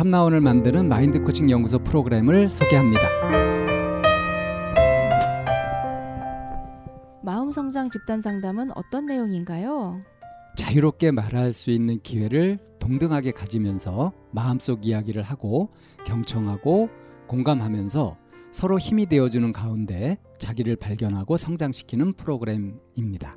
참나원을 0.00 0.40
만드는 0.40 0.88
마인드 0.88 1.20
코칭 1.20 1.50
연구소 1.50 1.78
프로그램을 1.80 2.48
소개합니다. 2.48 3.02
마음 7.22 7.50
성장 7.50 7.90
집단 7.90 8.22
상담은 8.22 8.70
어떤 8.74 9.04
내용인가요? 9.04 10.00
자유롭게 10.56 11.10
말할 11.10 11.52
수 11.52 11.70
있는 11.70 12.00
기회를 12.00 12.60
동등하게 12.78 13.32
가지면서 13.32 14.12
마음속 14.30 14.86
이야기를 14.86 15.22
하고 15.22 15.68
경청하고 16.06 16.88
공감하면서 17.26 18.16
서로 18.52 18.78
힘이 18.78 19.04
되어주는 19.04 19.52
가운데 19.52 20.16
자기를 20.38 20.76
발견하고 20.76 21.36
성장시키는 21.36 22.14
프로그램입니다. 22.14 23.36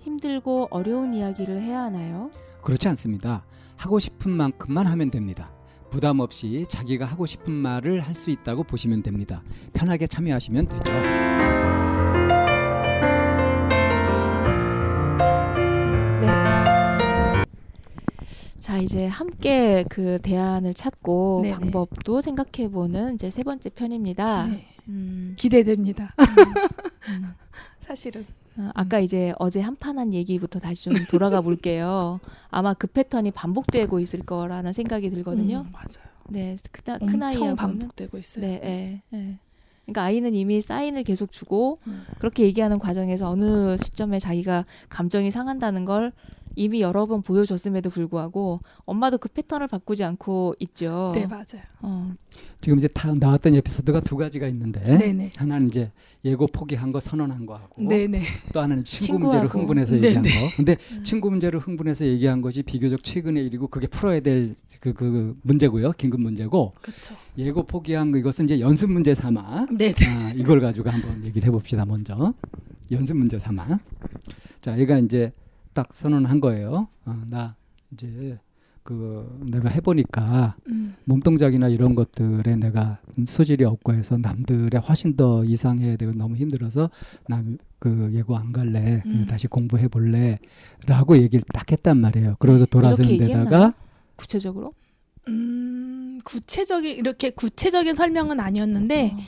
힘들고 0.00 0.68
어려운 0.70 1.14
이야기를 1.14 1.62
해야 1.62 1.84
하나요? 1.84 2.30
그렇지 2.60 2.86
않습니다. 2.88 3.46
하고 3.76 3.98
싶은 3.98 4.30
만큼만 4.30 4.86
하면 4.86 5.10
됩니다. 5.10 5.55
부담 5.96 6.20
없이 6.20 6.66
자기가 6.68 7.06
하고 7.06 7.24
싶은 7.24 7.50
말을 7.54 8.00
할 8.00 8.14
수 8.14 8.28
있다고 8.30 8.64
보시면 8.64 9.02
됩니다. 9.02 9.42
편하게 9.72 10.06
참여하시면 10.06 10.66
되죠. 10.66 10.92
자 18.58 18.76
이제 18.78 19.06
함께 19.06 19.86
그 19.88 20.18
대안을 20.22 20.74
찾고 20.74 21.40
네네. 21.44 21.54
방법도 21.54 22.20
생각해보는 22.20 23.14
이제 23.14 23.30
세 23.30 23.42
번째 23.42 23.70
편입니다. 23.70 24.48
네. 24.48 24.66
음, 24.88 25.34
기대됩니다. 25.38 26.14
음. 26.18 27.32
사실은. 27.80 28.26
어, 28.58 28.70
아까 28.74 28.98
이제 28.98 29.32
어제 29.38 29.60
한판한 29.60 30.14
얘기부터 30.14 30.58
다시 30.58 30.84
좀 30.84 30.94
돌아가 31.10 31.40
볼게요. 31.40 32.20
아마 32.50 32.74
그 32.74 32.86
패턴이 32.86 33.30
반복되고 33.32 34.00
있을 34.00 34.20
거라는 34.20 34.72
생각이 34.72 35.10
들거든요. 35.10 35.64
음, 35.66 35.72
맞아요. 35.72 36.06
네, 36.28 36.56
그, 36.72 36.82
큰 36.82 36.94
엄청 37.02 37.22
아이하고는 37.22 37.56
반복되고 37.56 38.18
있어요. 38.18 38.46
네, 38.46 38.60
네, 38.60 39.02
네. 39.10 39.38
그러니까 39.84 40.02
아이는 40.02 40.34
이미 40.34 40.60
사인을 40.60 41.04
계속 41.04 41.30
주고 41.30 41.78
음. 41.86 42.04
그렇게 42.18 42.42
얘기하는 42.42 42.78
과정에서 42.78 43.30
어느 43.30 43.76
시점에 43.76 44.18
자기가 44.18 44.64
감정이 44.88 45.30
상한다는 45.30 45.84
걸 45.84 46.12
이미 46.56 46.80
여러 46.80 47.06
번 47.06 47.22
보여줬음에도 47.22 47.90
불구하고 47.90 48.60
엄마도 48.84 49.18
그 49.18 49.28
패턴을 49.28 49.68
바꾸지 49.68 50.02
않고 50.02 50.54
있죠. 50.60 51.12
네, 51.14 51.26
맞아요. 51.26 51.62
어, 51.82 52.12
지금 52.60 52.78
이제 52.78 52.88
다 52.88 53.14
나왔던 53.14 53.54
에피소드가 53.54 54.00
두 54.00 54.16
가지가 54.16 54.48
있는데 54.48 54.80
네네. 54.80 55.32
하나는 55.36 55.68
이제 55.68 55.92
예고 56.24 56.46
포기한 56.46 56.92
거 56.92 56.98
선언한 56.98 57.44
거 57.46 57.54
하고 57.54 57.86
네네. 57.86 58.22
또 58.52 58.60
하나는 58.60 58.82
친구 58.84 59.06
친구하고. 59.06 59.44
문제로 59.44 59.48
흥분해서 59.60 59.94
네네. 59.96 60.06
얘기한 60.06 60.22
거. 60.24 60.56
근데 60.56 60.76
음. 60.92 61.02
친구 61.02 61.30
문제로 61.30 61.60
흥분해서 61.60 62.06
얘기한 62.06 62.40
것이 62.40 62.62
비교적 62.62 63.02
최근의 63.02 63.44
일이고 63.46 63.68
그게 63.68 63.86
풀어야 63.86 64.20
될그 64.20 64.94
그 64.94 65.38
문제고요. 65.42 65.92
긴급 65.92 66.20
문제고 66.22 66.72
그렇죠. 66.80 67.14
예고 67.36 67.64
포기한 67.64 68.10
거 68.12 68.18
이것은 68.18 68.46
이제 68.46 68.60
연습 68.60 68.90
문제 68.90 69.14
삼아 69.14 69.66
네네. 69.76 69.94
아, 70.06 70.32
이걸 70.34 70.60
가지고 70.60 70.88
한번 70.88 71.22
얘기를 71.22 71.46
해봅시다. 71.48 71.84
먼저 71.84 72.32
연습 72.90 73.14
문제 73.16 73.38
삼아. 73.38 73.78
자, 74.62 74.78
얘가 74.78 74.98
이제 74.98 75.32
딱 75.76 75.92
선언한 75.92 76.40
거예요. 76.40 76.88
어, 77.04 77.22
나 77.28 77.54
이제 77.92 78.38
그 78.82 79.44
내가 79.50 79.68
해보니까 79.68 80.56
음. 80.70 80.96
몸 81.04 81.20
동작이나 81.20 81.68
이런 81.68 81.94
것들에 81.94 82.56
내가 82.56 82.98
소질이 83.26 83.64
없고 83.64 83.92
해서 83.92 84.16
남들의 84.16 84.80
훨씬 84.80 85.16
더 85.16 85.44
이상해야 85.44 85.96
되고 85.96 86.12
너무 86.14 86.36
힘들어서 86.36 86.88
나그 87.28 88.10
예고 88.14 88.38
안 88.38 88.52
갈래 88.52 89.02
음. 89.04 89.26
다시 89.28 89.48
공부해 89.48 89.88
볼래라고 89.88 91.18
얘기를 91.18 91.44
딱 91.52 91.70
했단 91.70 91.98
말이에요. 91.98 92.36
그러고서 92.38 92.62
이렇게 92.62 92.70
돌아서는? 92.70 93.18
데다가 93.18 93.74
구체적으로? 94.16 94.72
음, 95.28 96.20
구체적인 96.24 96.96
이렇게 96.96 97.28
구체적인 97.28 97.94
설명은 97.94 98.40
아니었는데 98.40 99.12
어. 99.14 99.18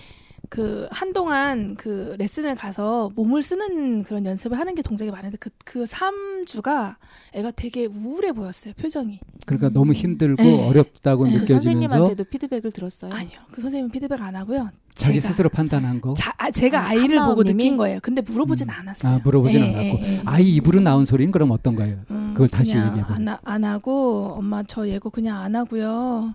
그 0.51 0.89
한동안 0.91 1.75
그 1.77 2.15
레슨을 2.19 2.55
가서 2.55 3.11
몸을 3.15 3.43
쓰는 3.43 4.03
그런 4.03 4.25
연습을 4.25 4.59
하는 4.59 4.75
게 4.75 4.81
동작이 4.83 5.11
많은데 5.11 5.37
그그 5.37 5.85
3주가 5.85 6.97
애가 7.35 7.51
되게 7.51 7.85
우울해 7.87 8.33
보였어요. 8.33 8.73
표정이. 8.81 9.21
그러니까 9.45 9.69
음. 9.69 9.73
너무 9.75 9.93
힘들고 9.93 10.43
네. 10.43 10.67
어렵다고 10.67 11.25
네. 11.27 11.33
그 11.35 11.39
느껴지면서 11.41 11.65
선생님한테도 11.65 12.25
피드백을 12.25 12.73
들었어요. 12.73 13.11
아니요. 13.13 13.39
그 13.51 13.61
선생님은 13.61 13.91
피드백 13.91 14.23
안 14.23 14.37
하고요. 14.37 14.71
자기 14.95 15.19
제가- 15.19 15.21
스스로 15.21 15.49
판단한 15.51 16.01
거. 16.01 16.15
자, 16.15 16.33
아, 16.39 16.51
제가 16.51 16.81
아, 16.81 16.89
아이를 16.89 17.19
보고 17.19 17.31
한마음님이? 17.31 17.55
느낀 17.55 17.77
거예요. 17.77 17.99
근데 18.03 18.23
물어보진 18.23 18.69
음. 18.69 18.75
않았어요. 18.75 19.13
아, 19.17 19.21
물어보진 19.23 19.61
예, 19.61 19.65
않았고. 19.75 19.99
예, 20.07 20.13
예. 20.17 20.23
아이 20.25 20.55
입으로 20.57 20.81
나온 20.81 21.05
소리는 21.05 21.31
그럼 21.31 21.51
어떤 21.51 21.75
거예요? 21.77 21.99
음, 22.11 22.31
그걸 22.33 22.49
다시 22.49 22.73
그냥 22.73 22.89
얘기해 22.89 23.05
봐. 23.07 23.15
안, 23.15 23.29
하- 23.29 23.39
안 23.45 23.65
하고 23.65 24.35
엄마 24.39 24.63
저 24.67 24.89
예고 24.89 25.11
그냥 25.11 25.41
안 25.41 25.55
하고요. 25.55 26.35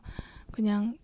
그냥 0.51 0.95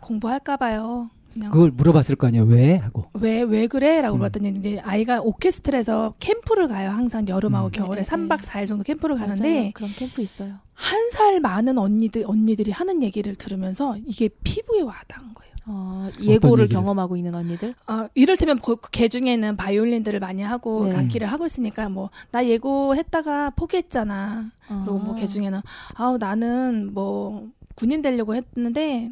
공부할까 0.00 0.58
봐요. 0.58 1.08
그걸 1.50 1.70
물어봤을 1.70 2.16
거 2.16 2.26
아니에요. 2.26 2.44
왜? 2.44 2.76
하고. 2.76 3.06
왜 3.14 3.42
왜 3.42 3.66
그래?라고 3.66 4.16
음. 4.16 4.18
물어봤더니 4.18 4.58
이제 4.58 4.80
아이가 4.84 5.20
오케스트라에서 5.22 6.14
캠프를 6.20 6.68
가요. 6.68 6.90
항상 6.90 7.26
여름하고 7.28 7.68
음. 7.68 7.70
겨울에 7.72 8.02
네, 8.02 8.08
네, 8.08 8.08
3박 8.08 8.38
네. 8.40 8.46
4일 8.46 8.66
정도 8.68 8.84
캠프를 8.84 9.16
맞아요. 9.16 9.28
가는데 9.28 9.70
그런 9.74 9.90
캠프 9.92 10.20
있어요. 10.22 10.54
한 10.74 11.10
살 11.10 11.40
많은 11.40 11.76
언니들 11.78 12.24
언니들이 12.26 12.70
하는 12.70 13.02
얘기를 13.02 13.34
들으면서 13.34 13.96
이게 14.06 14.28
피부에 14.44 14.80
와닿은 14.82 15.34
거예요. 15.34 15.52
어, 15.66 16.08
예고를? 16.20 16.66
경험하고 16.68 17.16
있는 17.16 17.34
언니들. 17.36 17.74
아, 17.86 18.08
이를테면 18.14 18.58
그, 18.58 18.74
개 18.90 19.08
중에는 19.08 19.56
바이올린들을 19.56 20.18
많이 20.18 20.42
하고 20.42 20.88
네. 20.88 20.96
악기를 20.96 21.30
하고 21.30 21.46
있으니까 21.46 21.88
뭐 21.88 22.10
나 22.32 22.44
예고했다가 22.46 23.50
포기했잖아. 23.50 24.50
그리고 24.66 24.98
뭐 24.98 25.12
아. 25.14 25.16
걔 25.16 25.26
중에는 25.26 25.60
아우 25.94 26.16
나는 26.18 26.90
뭐 26.94 27.48
군인 27.76 28.02
되려고 28.02 28.34
했는데 28.34 29.10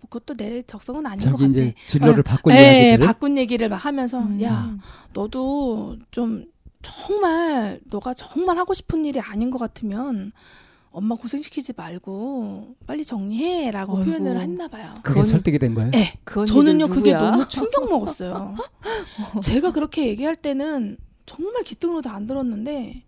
뭐 0.00 0.08
그것도 0.10 0.34
내 0.36 0.62
적성은 0.62 1.04
아닌 1.06 1.18
것 1.18 1.24
자기 1.24 1.36
같아. 1.36 1.46
이제 1.46 1.74
진로를 1.88 2.20
어, 2.20 2.22
바꾼 2.22 2.52
예, 2.54 2.88
이야기들. 2.90 3.06
바꾼 3.06 3.38
얘기를 3.38 3.68
막 3.68 3.76
하면서 3.84 4.18
음. 4.20 4.40
야 4.42 4.76
너도 5.12 5.96
좀 6.10 6.46
정말 6.82 7.80
너가 7.90 8.14
정말 8.14 8.58
하고 8.58 8.74
싶은 8.74 9.04
일이 9.04 9.20
아닌 9.20 9.50
것 9.50 9.58
같으면 9.58 10.32
엄마 10.90 11.14
고생시키지 11.16 11.74
말고 11.76 12.76
빨리 12.86 13.04
정리해라고 13.04 13.98
어이구. 13.98 14.04
표현을 14.06 14.40
했나 14.40 14.68
봐요. 14.68 14.92
그게 14.96 15.08
그건- 15.20 15.24
설득이 15.24 15.58
된 15.58 15.74
거예요? 15.74 15.90
네. 15.90 16.18
그 16.24 16.46
저는요 16.46 16.88
그게? 16.88 17.12
너무 17.12 17.46
충격 17.48 17.88
먹었어요. 17.88 18.56
제가 19.42 19.72
그렇게 19.72 20.06
얘기할 20.06 20.36
때는 20.36 20.96
정말 21.26 21.62
기등으로도 21.64 22.08
안 22.08 22.26
들었는데 22.26 23.04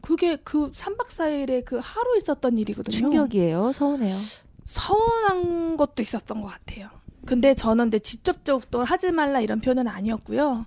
그게 0.00 0.36
그 0.36 0.72
3박 0.72 1.06
4일에 1.06 1.64
그 1.64 1.78
하루 1.80 2.16
있었던 2.16 2.58
일이거든요. 2.58 2.96
충격이에요. 2.96 3.70
서운해요. 3.72 4.16
서운한 4.72 5.76
것도 5.76 6.00
있었던 6.02 6.40
것 6.40 6.48
같아요. 6.48 6.88
근데 7.26 7.54
저는 7.54 7.84
근데 7.84 7.98
직접적으로 7.98 8.84
하지 8.84 9.12
말라 9.12 9.40
이런 9.40 9.60
표현은 9.60 9.86
아니었고요. 9.86 10.66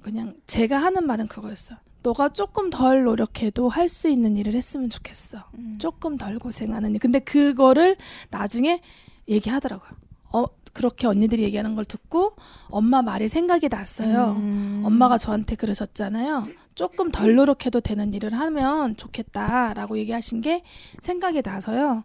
그냥 0.00 0.34
제가 0.46 0.78
하는 0.78 1.06
말은 1.06 1.26
그거였어. 1.26 1.76
너가 2.02 2.28
조금 2.30 2.70
덜 2.70 3.02
노력해도 3.02 3.68
할 3.68 3.88
수 3.88 4.08
있는 4.08 4.36
일을 4.36 4.54
했으면 4.54 4.88
좋겠어. 4.88 5.44
음. 5.54 5.76
조금 5.78 6.16
덜 6.16 6.38
고생하는 6.38 6.94
일. 6.94 7.00
근데 7.00 7.18
그거를 7.18 7.96
나중에 8.30 8.80
얘기하더라고요. 9.28 9.90
어, 10.32 10.44
그렇게 10.72 11.06
언니들이 11.08 11.42
얘기하는 11.42 11.74
걸 11.74 11.84
듣고 11.84 12.36
엄마 12.68 13.02
말이 13.02 13.28
생각이 13.28 13.68
났어요. 13.68 14.36
음. 14.38 14.82
엄마가 14.86 15.18
저한테 15.18 15.56
그러셨잖아요. 15.56 16.46
조금 16.76 17.10
덜 17.10 17.34
노력해도 17.34 17.80
되는 17.80 18.12
일을 18.12 18.32
하면 18.38 18.96
좋겠다라고 18.96 19.98
얘기하신 19.98 20.40
게 20.40 20.62
생각이 21.00 21.42
나서요. 21.44 22.04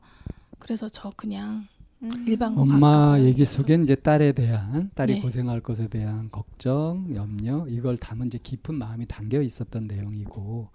그래서 0.64 0.88
저 0.88 1.12
그냥 1.18 1.68
음. 2.04 2.10
일반 2.26 2.56
거 2.56 2.62
엄마 2.62 2.92
가까워요. 2.92 3.24
얘기 3.26 3.44
속엔 3.44 3.84
이제 3.84 3.96
딸에 3.96 4.32
대한 4.32 4.90
딸이 4.96 5.16
네. 5.16 5.22
고생할 5.22 5.60
것에 5.60 5.88
대한 5.90 6.30
걱정, 6.32 7.06
염려 7.16 7.66
이걸 7.70 7.98
담은 7.98 8.28
이제 8.28 8.40
깊은 8.42 8.74
마음이 8.76 9.06
담겨 9.08 9.42
있었던 9.42 9.88
내용이고 9.88 10.70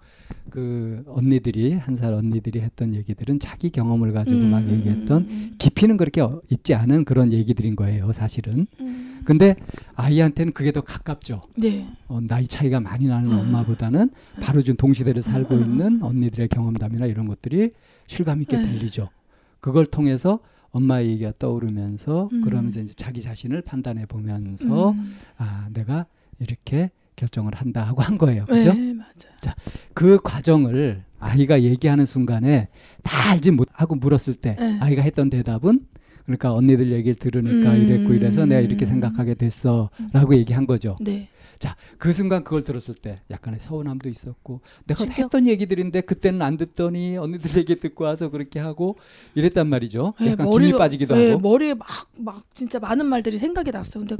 그 0.51 1.03
언니들이 1.07 1.73
한 1.73 1.95
살 1.95 2.13
언니들이 2.13 2.61
했던 2.61 2.93
얘기들은 2.93 3.39
자기 3.39 3.71
경험을 3.71 4.13
가지고 4.13 4.39
음, 4.39 4.51
막 4.51 4.59
음, 4.59 4.69
얘기했던 4.71 5.21
음, 5.23 5.55
깊이는 5.57 5.97
그렇게 5.97 6.21
어- 6.21 6.39
있지 6.49 6.75
않은 6.75 7.03
그런 7.03 7.33
얘기들인 7.33 7.75
거예요, 7.75 8.13
사실은. 8.13 8.67
음. 8.79 9.21
근데 9.25 9.55
아이한테는 9.95 10.53
그게 10.53 10.71
더 10.71 10.81
가깝죠. 10.81 11.41
네. 11.57 11.87
어, 12.07 12.19
나이 12.21 12.47
차이가 12.47 12.79
많이 12.79 13.07
나는 13.07 13.31
음. 13.31 13.39
엄마보다는 13.39 14.11
바로 14.39 14.61
좀 14.61 14.75
동시대를 14.77 15.21
살고 15.23 15.55
음. 15.55 15.61
있는 15.63 16.03
언니들의 16.03 16.47
경험담이나 16.49 17.05
이런 17.07 17.27
것들이 17.27 17.71
실감 18.07 18.41
있게 18.43 18.57
네. 18.57 18.63
들리죠. 18.63 19.09
그걸 19.59 19.85
통해서 19.85 20.39
엄마의 20.71 21.09
얘기가 21.09 21.33
떠오르면서 21.39 22.29
음. 22.31 22.41
그러면서 22.41 22.79
이제 22.79 22.93
자기 22.93 23.21
자신을 23.21 23.61
판단해 23.61 24.05
보면서 24.05 24.91
음. 24.91 25.15
아 25.37 25.67
내가 25.73 26.05
이렇게 26.39 26.91
결정을 27.15 27.53
한다 27.55 27.83
하고 27.83 28.01
한 28.01 28.17
거예요. 28.17 28.45
그죠? 28.45 28.73
네, 28.73 28.93
맞아요. 28.93 29.55
그 29.93 30.19
과정을 30.23 31.03
아이가 31.19 31.61
얘기하는 31.61 32.05
순간에 32.05 32.69
다 33.03 33.31
알지 33.31 33.51
못하고 33.51 33.95
물었을 33.95 34.35
때 34.35 34.55
네. 34.57 34.77
아이가 34.79 35.01
했던 35.01 35.29
대답은 35.29 35.85
그러니까 36.29 36.53
언니들 36.53 36.91
얘기를 36.91 37.15
들으니까 37.15 37.71
음. 37.71 37.81
이랬고 37.81 38.13
이래서 38.13 38.45
내가 38.45 38.61
이렇게 38.61 38.85
생각하게 38.85 39.33
됐어라고 39.33 40.35
얘기한 40.35 40.67
거죠. 40.67 40.95
네. 41.01 41.27
그 41.97 42.13
순간 42.13 42.43
그걸 42.43 42.63
들었을 42.63 42.93
때 42.93 43.19
약간의 43.31 43.59
서운함도 43.59 44.07
있었고 44.07 44.61
내가 44.85 45.03
충격. 45.03 45.17
했던 45.17 45.47
얘기들인데 45.47 46.01
그때는 46.01 46.41
안 46.41 46.55
듣더니 46.55 47.17
언니들 47.17 47.57
얘기 47.57 47.75
듣고 47.75 48.05
와서 48.05 48.29
그렇게 48.29 48.59
하고 48.59 48.95
이랬단 49.35 49.67
말이죠. 49.67 50.13
네, 50.21 50.31
약간 50.31 50.49
김이 50.49 50.71
빠지기도 50.71 51.15
네, 51.15 51.31
하고 51.31 51.41
머리에 51.41 51.73
막, 51.73 51.87
막 52.17 52.43
진짜 52.53 52.79
많은 52.79 53.07
말들이 53.07 53.37
생각이 53.37 53.71
났어요. 53.71 54.05
근데 54.05 54.15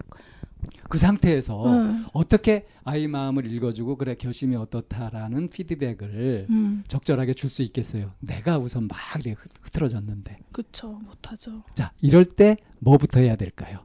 그 0.89 0.97
상태에서 0.97 1.63
네. 1.93 2.03
어떻게 2.13 2.65
아이 2.83 3.07
마음을 3.07 3.49
읽어주고 3.51 3.95
그래 3.97 4.15
결심이 4.15 4.55
어떻다라는 4.55 5.49
피드백을 5.49 6.47
음, 6.49 6.83
적절하게 6.87 7.33
줄 7.33 7.49
수 7.49 7.61
있겠어요. 7.63 8.11
내가 8.19 8.57
우선 8.57 8.87
막 8.87 8.97
이렇게 9.15 9.31
흐- 9.31 9.47
흐트러졌는데 9.61 10.37
그쵸, 10.51 10.99
못하죠. 11.05 11.63
자 11.75 11.91
이럴 12.01 12.25
때 12.25 12.57
뭐부터 12.79 13.19
해야 13.21 13.35
될까요? 13.35 13.83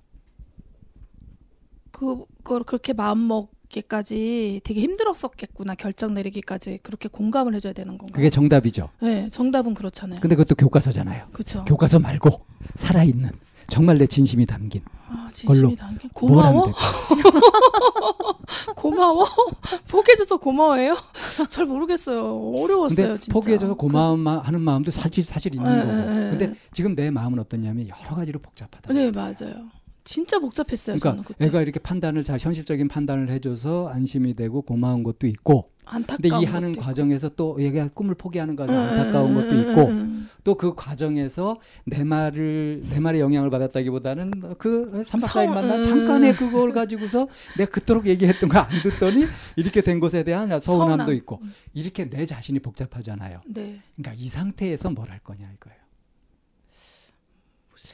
그걸 1.90 2.64
그렇게 2.64 2.92
마음 2.92 3.28
먹기까지 3.28 4.60
되게 4.64 4.80
힘들었었겠구나 4.80 5.74
결정 5.76 6.12
내리기까지 6.14 6.78
그렇게 6.82 7.08
공감을 7.08 7.54
해줘야 7.54 7.72
되는 7.72 7.96
건가요? 7.96 8.12
그게 8.14 8.30
정답이죠. 8.30 8.90
네, 9.00 9.28
정답은 9.30 9.74
그렇잖아요. 9.74 10.20
근데 10.20 10.34
그것도 10.34 10.56
교과서잖아요. 10.56 11.28
그렇죠. 11.32 11.64
교과서 11.64 12.00
말고 12.00 12.30
살아있는 12.74 13.30
정말 13.68 13.98
내 13.98 14.06
진심이 14.06 14.44
담긴 14.44 14.82
아, 15.14 15.28
걸로 15.46 15.74
고마워? 16.12 16.72
고마워. 18.74 19.26
포기해줘서 19.88 20.36
고마워해요? 20.36 20.96
잘 21.48 21.66
모르겠어요. 21.66 22.52
어려웠어요, 22.54 23.06
근데 23.06 23.18
진짜. 23.18 23.32
포기해줘서 23.32 23.74
고마움 23.74 24.26
하는 24.26 24.60
마음도 24.60 24.90
사실 24.90 25.22
사실 25.22 25.54
있는 25.54 25.70
네, 25.70 25.80
거고. 25.80 25.92
네, 25.92 26.06
네. 26.06 26.30
근데 26.30 26.54
지금 26.72 26.94
내 26.94 27.10
마음은 27.10 27.38
어떠냐면 27.38 27.88
여러 27.88 28.16
가지로 28.16 28.40
복잡하다. 28.40 28.88
그, 28.88 28.92
네, 28.92 29.10
맞아요. 29.10 29.70
진짜 30.04 30.38
복잡했어요, 30.38 30.96
그러니까. 30.98 31.34
애가 31.40 31.62
이렇게 31.62 31.78
판단을 31.80 32.24
잘 32.24 32.38
현실적인 32.38 32.88
판단을 32.88 33.30
해줘서 33.30 33.88
안심이 33.88 34.34
되고 34.34 34.60
고마운 34.62 35.02
것도 35.02 35.26
있고. 35.26 35.70
안타까운 35.86 36.18
근데 36.22 36.42
이 36.42 36.44
하는. 36.46 36.72
과정에서 36.72 37.28
또 37.30 37.56
얘가 37.60 37.88
꿈을 37.88 38.14
포기하는 38.14 38.56
과정 38.56 38.76
응, 38.76 38.80
안타까운 38.82 39.30
응, 39.30 39.34
것도 39.34 39.54
응, 39.54 39.60
있고. 39.60 40.24
또 40.44 40.54
그 40.56 40.74
과정에서 40.74 41.58
내 41.86 42.04
말을 42.04 42.82
내 42.90 43.00
말에 43.00 43.18
영향을 43.20 43.48
받았다기보다는 43.50 44.56
그 44.58 45.02
삼박사일 45.04 45.46
성- 45.46 45.54
만나 45.54 45.76
음. 45.76 45.82
잠깐의 45.82 46.34
그걸 46.34 46.72
가지고서 46.72 47.26
내가 47.56 47.70
그토록 47.70 48.06
얘기했던 48.06 48.50
거 48.50 48.58
안 48.58 48.68
듣더니 48.82 49.24
이렇게 49.56 49.80
된 49.80 50.00
것에 50.00 50.22
대한 50.22 50.48
서운함도 50.60 51.04
서운함. 51.04 51.14
있고 51.16 51.40
이렇게 51.72 52.08
내 52.10 52.26
자신이 52.26 52.58
복잡하잖아요. 52.60 53.40
네, 53.46 53.80
그러니까 53.96 54.22
이 54.22 54.28
상태에서 54.28 54.90
뭘 54.90 55.08
할 55.10 55.18
거냐 55.20 55.50
이거예요. 55.56 55.78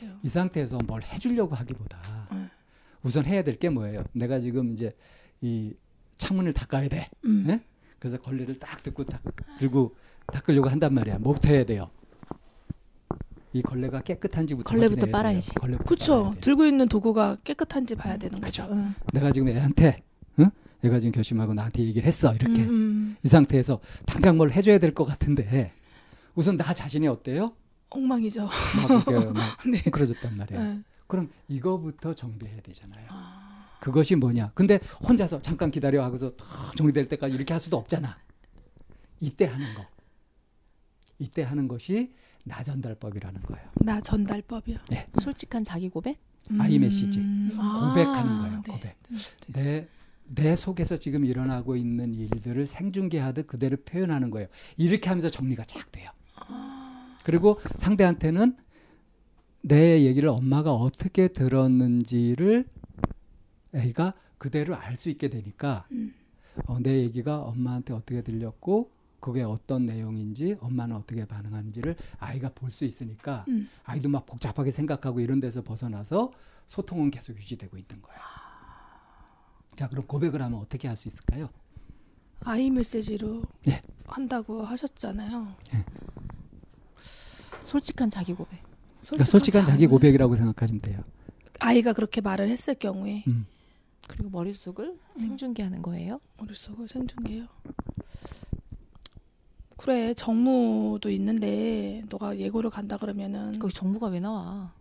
보세요. 0.00 0.18
이 0.22 0.28
상태에서 0.28 0.78
뭘 0.86 1.02
해주려고 1.02 1.54
하기보다 1.54 1.98
네. 2.32 2.46
우선 3.02 3.24
해야 3.24 3.42
될 3.42 3.58
게 3.58 3.68
뭐예요? 3.68 4.04
내가 4.12 4.40
지금 4.40 4.72
이제 4.74 4.94
이 5.40 5.72
창문을 6.16 6.52
닦아야 6.52 6.88
돼. 6.88 7.08
음. 7.24 7.44
네? 7.46 7.60
그래서 7.98 8.18
걸레를 8.18 8.58
딱 8.58 8.82
듣고 8.82 9.04
딱 9.04 9.22
들고 9.58 9.94
닦으려고 10.32 10.68
한단 10.68 10.94
말이야. 10.94 11.18
뭐부터 11.18 11.48
해야 11.48 11.64
돼요? 11.64 11.90
이 13.52 13.62
걸레가 13.62 14.00
깨끗한지부터 14.02 14.70
걸레부터 14.70 15.06
빨아야지. 15.06 15.54
걸레부터 15.54 15.94
돼요. 15.96 16.34
들고 16.40 16.66
있는 16.66 16.88
도구가 16.88 17.38
깨끗한지 17.42 17.96
봐야 17.96 18.16
되는 18.16 18.40
거죠. 18.40 18.64
그렇죠. 18.66 18.74
응. 18.80 18.94
내가 19.12 19.32
지금 19.32 19.48
애한테 19.48 20.02
응? 20.38 20.50
애가 20.84 21.00
지금 21.00 21.12
결심하고 21.12 21.52
나한테 21.54 21.82
얘기를 21.82 22.06
했어. 22.06 22.32
이렇게 22.34 22.62
음, 22.62 22.68
음. 22.70 23.16
이 23.22 23.28
상태에서 23.28 23.80
당장 24.06 24.36
뭘 24.36 24.50
해줘야 24.52 24.78
될 24.78 24.94
것 24.94 25.04
같은데 25.04 25.72
우선 26.34 26.56
나 26.56 26.72
자신이 26.72 27.08
어때요? 27.08 27.52
엉망이죠. 27.90 28.44
막 28.44 28.90
이렇게 28.90 29.26
막 29.30 29.58
네. 29.70 29.82
그러졌단 29.90 30.36
말이에요. 30.36 30.62
네. 30.62 30.82
그럼 31.06 31.28
이거부터 31.48 32.14
정비해야 32.14 32.60
되잖아요. 32.60 33.06
아, 33.10 33.76
그것이 33.80 34.14
뭐냐? 34.14 34.52
근데 34.54 34.78
혼자서 35.06 35.42
잠깐 35.42 35.70
기다려 35.70 36.02
하고서 36.04 36.30
탁 36.36 36.76
정리될 36.76 37.08
때까지 37.08 37.34
이렇게 37.34 37.52
할 37.52 37.60
수도 37.60 37.76
없잖아. 37.76 38.16
이때 39.20 39.44
하는 39.44 39.74
거. 39.74 39.84
이때 41.18 41.42
하는 41.42 41.68
것이 41.68 42.14
나 42.44 42.62
전달법이라는 42.62 43.42
거예요. 43.42 43.68
나 43.76 44.00
전달법이요. 44.00 44.78
솔직한 45.20 45.64
자기 45.64 45.88
고백? 45.88 46.18
아이 46.58 46.78
메시지. 46.78 47.20
아, 47.58 47.88
고백하는 47.90 48.38
거예요. 48.38 48.62
네. 48.62 48.72
고백. 48.72 48.96
내, 49.48 49.88
내 50.24 50.56
속에서 50.56 50.96
지금 50.96 51.24
일어나고 51.24 51.76
있는 51.76 52.14
일들을 52.14 52.66
생중계하듯 52.66 53.46
그대로 53.46 53.76
표현하는 53.84 54.30
거예요. 54.30 54.48
이렇게 54.76 55.08
하면서 55.08 55.28
정리가 55.28 55.64
쫙 55.64 55.90
돼요. 55.92 56.10
그리고 57.24 57.58
상대한테는 57.76 58.56
내 59.62 60.02
얘기를 60.04 60.28
엄마가 60.28 60.72
어떻게 60.72 61.28
들었는지를 61.28 62.66
애가 63.74 64.14
그대로 64.38 64.74
알 64.76 64.96
수 64.96 65.10
있게 65.10 65.28
되니까 65.28 65.86
음. 65.92 66.14
어, 66.66 66.78
내 66.80 66.98
얘기가 67.00 67.42
엄마한테 67.42 67.92
어떻게 67.92 68.22
들렸고 68.22 68.90
그게 69.20 69.42
어떤 69.42 69.84
내용인지 69.84 70.56
엄마는 70.60 70.96
어떻게 70.96 71.26
반응하는지를 71.26 71.94
아이가 72.18 72.48
볼 72.54 72.70
수 72.70 72.84
있으니까 72.86 73.44
음. 73.48 73.68
아이도 73.84 74.08
막 74.08 74.24
복잡하게 74.24 74.70
생각하고 74.70 75.20
이런 75.20 75.40
데서 75.40 75.62
벗어나서 75.62 76.32
소통은 76.66 77.10
계속 77.10 77.36
유지되고 77.36 77.76
있는 77.76 78.00
거예요. 78.00 78.20
자, 79.76 79.88
그럼 79.88 80.06
고백을 80.06 80.40
하면 80.42 80.58
어떻게 80.58 80.88
할 80.88 80.96
수 80.96 81.08
있을까요? 81.08 81.50
아이 82.44 82.70
메시지로 82.70 83.42
네. 83.66 83.82
한다고 84.06 84.62
하셨잖아요. 84.62 85.54
솔직한 87.70 88.10
자기 88.10 88.32
고백. 88.34 88.58
그러니까 89.06 89.24
솔직한 89.24 89.64
자기 89.64 89.86
고백이라고 89.86 90.34
생각하시면 90.34 90.80
돼요. 90.80 91.04
아이가 91.60 91.92
그렇게 91.92 92.20
말을 92.20 92.48
했을 92.48 92.74
경우에 92.74 93.22
음. 93.28 93.46
그리고 94.08 94.28
머릿속을 94.30 94.98
생중계하는 95.16 95.82
거예요. 95.82 96.20
머릿속을 96.38 96.88
생중계요. 96.88 97.46
그래 99.76 100.12
정무도 100.14 101.10
있는데 101.10 102.02
너가 102.10 102.38
예고를 102.38 102.70
간다 102.70 102.96
그러면은 102.96 103.58
거기 103.60 103.72
정부가 103.72 104.08
왜 104.08 104.18
나와? 104.20 104.72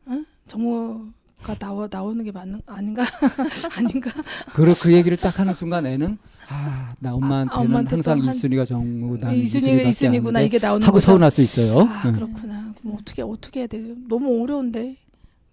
정무 0.47 1.11
가 1.43 1.55
나와 1.55 1.87
나오는 1.89 2.23
게 2.23 2.31
맞는 2.31 2.61
아닌가 2.65 3.03
아닌가 3.77 4.11
그리고 4.53 4.73
그 4.81 4.93
얘기를 4.93 5.17
딱 5.17 5.39
하는 5.39 5.53
순간 5.53 5.85
애는 5.85 6.17
아, 6.49 6.93
나 6.99 7.13
엄마한테는 7.13 7.57
아, 7.57 7.61
엄마한테 7.61 7.91
항상 7.91 8.19
이순이가 8.19 8.65
정우 8.65 9.17
난 9.17 9.33
이순이가 9.35 9.83
이순이구나 9.89 10.41
이게 10.41 10.57
나오는 10.59 10.85
하고 10.85 10.95
거죠. 10.95 11.05
서운할 11.05 11.31
수 11.31 11.41
있어요. 11.41 11.81
아 11.81 12.03
응. 12.07 12.13
그렇구나. 12.13 12.73
그럼 12.79 12.97
어떻게 12.99 13.21
어떻게 13.21 13.61
해야 13.61 13.67
돼? 13.67 13.95
너무 14.07 14.41
어려운데 14.41 14.97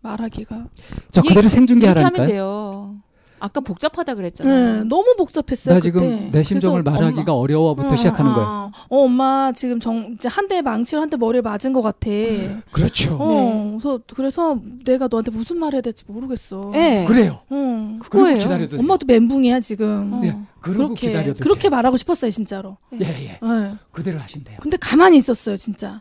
말하기가. 0.01 0.69
자, 1.11 1.23
그대로 1.23 1.49
생중계하라니까요. 1.49 2.97
아까 3.39 3.61
복잡하다 3.61 4.15
그랬잖아요. 4.15 4.75
네, 4.79 4.85
너무 4.85 5.15
복잡했어요. 5.17 5.75
나 5.75 5.81
지금 5.81 6.01
그때. 6.01 6.31
내 6.33 6.43
심정을 6.43 6.83
말하기가 6.83 7.33
엄마, 7.33 7.41
어려워부터 7.43 7.89
어, 7.91 7.97
시작하는 7.97 8.31
어, 8.31 8.35
거예요. 8.35 8.49
어, 8.49 8.73
어, 8.89 9.05
엄마 9.05 9.53
지금 9.53 9.79
정 9.81 10.13
이제 10.15 10.29
한대 10.29 10.63
망치로 10.63 11.01
한 11.01 11.11
대 11.11 11.17
머리를 11.17 11.43
맞은 11.43 11.73
것 11.73 11.83
같아. 11.83 12.09
그렇죠. 12.73 13.17
어, 13.21 13.29
네. 13.29 13.79
그래서 13.81 14.01
그래서 14.15 14.59
내가 14.85 15.09
너한테 15.11 15.31
무슨 15.31 15.59
말 15.59 15.73
해야 15.75 15.81
될지 15.83 16.05
모르겠어. 16.07 16.71
네. 16.73 17.05
그래요. 17.05 17.41
어. 17.51 17.99
그거예요. 18.03 18.39
엄마도 18.79 19.07
멘붕이야 19.07 19.61
지금. 19.61 20.13
어. 20.15 20.21
네, 20.21 20.37
그러고 20.61 20.89
그렇게 20.89 21.09
기다려도 21.09 21.41
그렇게 21.43 21.63
돼요. 21.63 21.71
말하고 21.71 21.97
싶었어요 21.97 22.31
진짜로. 22.31 22.77
예, 22.95 23.07
예. 23.07 23.39
네. 23.43 23.75
그대로 23.93 24.19
하신대요. 24.19 24.59
근데 24.61 24.77
가만히 24.79 25.19
있었어요 25.19 25.57
진짜. 25.57 26.01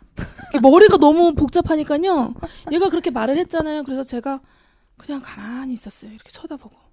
머리가 0.62 0.98
너무 0.98 1.34
복잡하니까요. 1.34 2.34
얘가 2.72 2.90
그렇게 2.90 3.10
말을 3.12 3.38
했잖아요. 3.38 3.84
그래서 3.84 4.04
제가 4.04 4.40
그냥 4.98 5.22
가만히 5.24 5.74
있었어요. 5.74 6.12
이렇게 6.12 6.32
쳐다보고. 6.32 6.85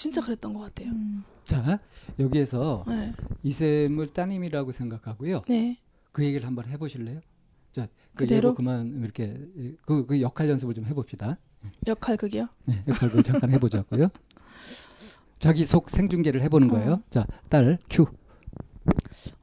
진짜 0.00 0.22
그랬던 0.22 0.54
것 0.54 0.60
같아요. 0.60 0.88
음. 0.92 1.24
자, 1.44 1.78
여기에서 2.18 2.84
네. 2.88 3.12
이샘을 3.42 4.08
따님이라고 4.08 4.72
생각하고요. 4.72 5.42
네. 5.46 5.78
그 6.10 6.24
얘기를 6.24 6.46
한번 6.46 6.64
해보실래요? 6.68 7.20
자, 7.72 7.86
그 8.14 8.24
그대로? 8.24 8.54
그만 8.54 9.02
이렇게 9.02 9.34
그, 9.84 10.06
그 10.06 10.22
역할 10.22 10.48
연습을 10.48 10.72
좀 10.72 10.86
해봅시다. 10.86 11.36
역할 11.86 12.16
극이요. 12.16 12.48
네, 12.64 12.82
역할을 12.88 13.22
잠깐 13.22 13.50
해보자고요. 13.50 14.08
자기 15.38 15.66
속 15.66 15.90
생중계를 15.90 16.40
해보는 16.44 16.68
거예요. 16.68 16.92
어. 16.92 17.02
자, 17.10 17.26
딸 17.50 17.76
큐. 17.90 18.06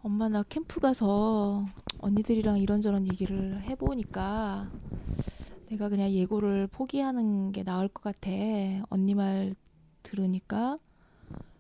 엄마 0.02 0.28
나 0.28 0.42
캠프 0.42 0.80
가서 0.80 1.68
언니들이랑 2.00 2.58
이런저런 2.58 3.06
얘기를 3.06 3.62
해보니까 3.62 4.72
내가 5.70 5.90
그냥 5.90 6.10
예고를 6.10 6.66
포기하는 6.66 7.52
게 7.52 7.64
나을 7.64 7.88
것 7.88 8.02
같아. 8.02 8.32
언니 8.90 9.14
말 9.14 9.54
들으니까 10.08 10.78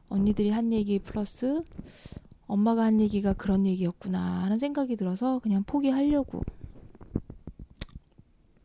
언니들이 0.09 0.49
한 0.51 0.71
얘기 0.71 0.99
플러스 0.99 1.61
엄마가 2.47 2.83
한 2.83 3.01
얘기가 3.01 3.33
그런 3.33 3.65
얘기였구나 3.65 4.43
하는 4.43 4.57
생각이 4.57 4.95
들어서 4.95 5.39
그냥 5.39 5.63
포기하려고. 5.65 6.41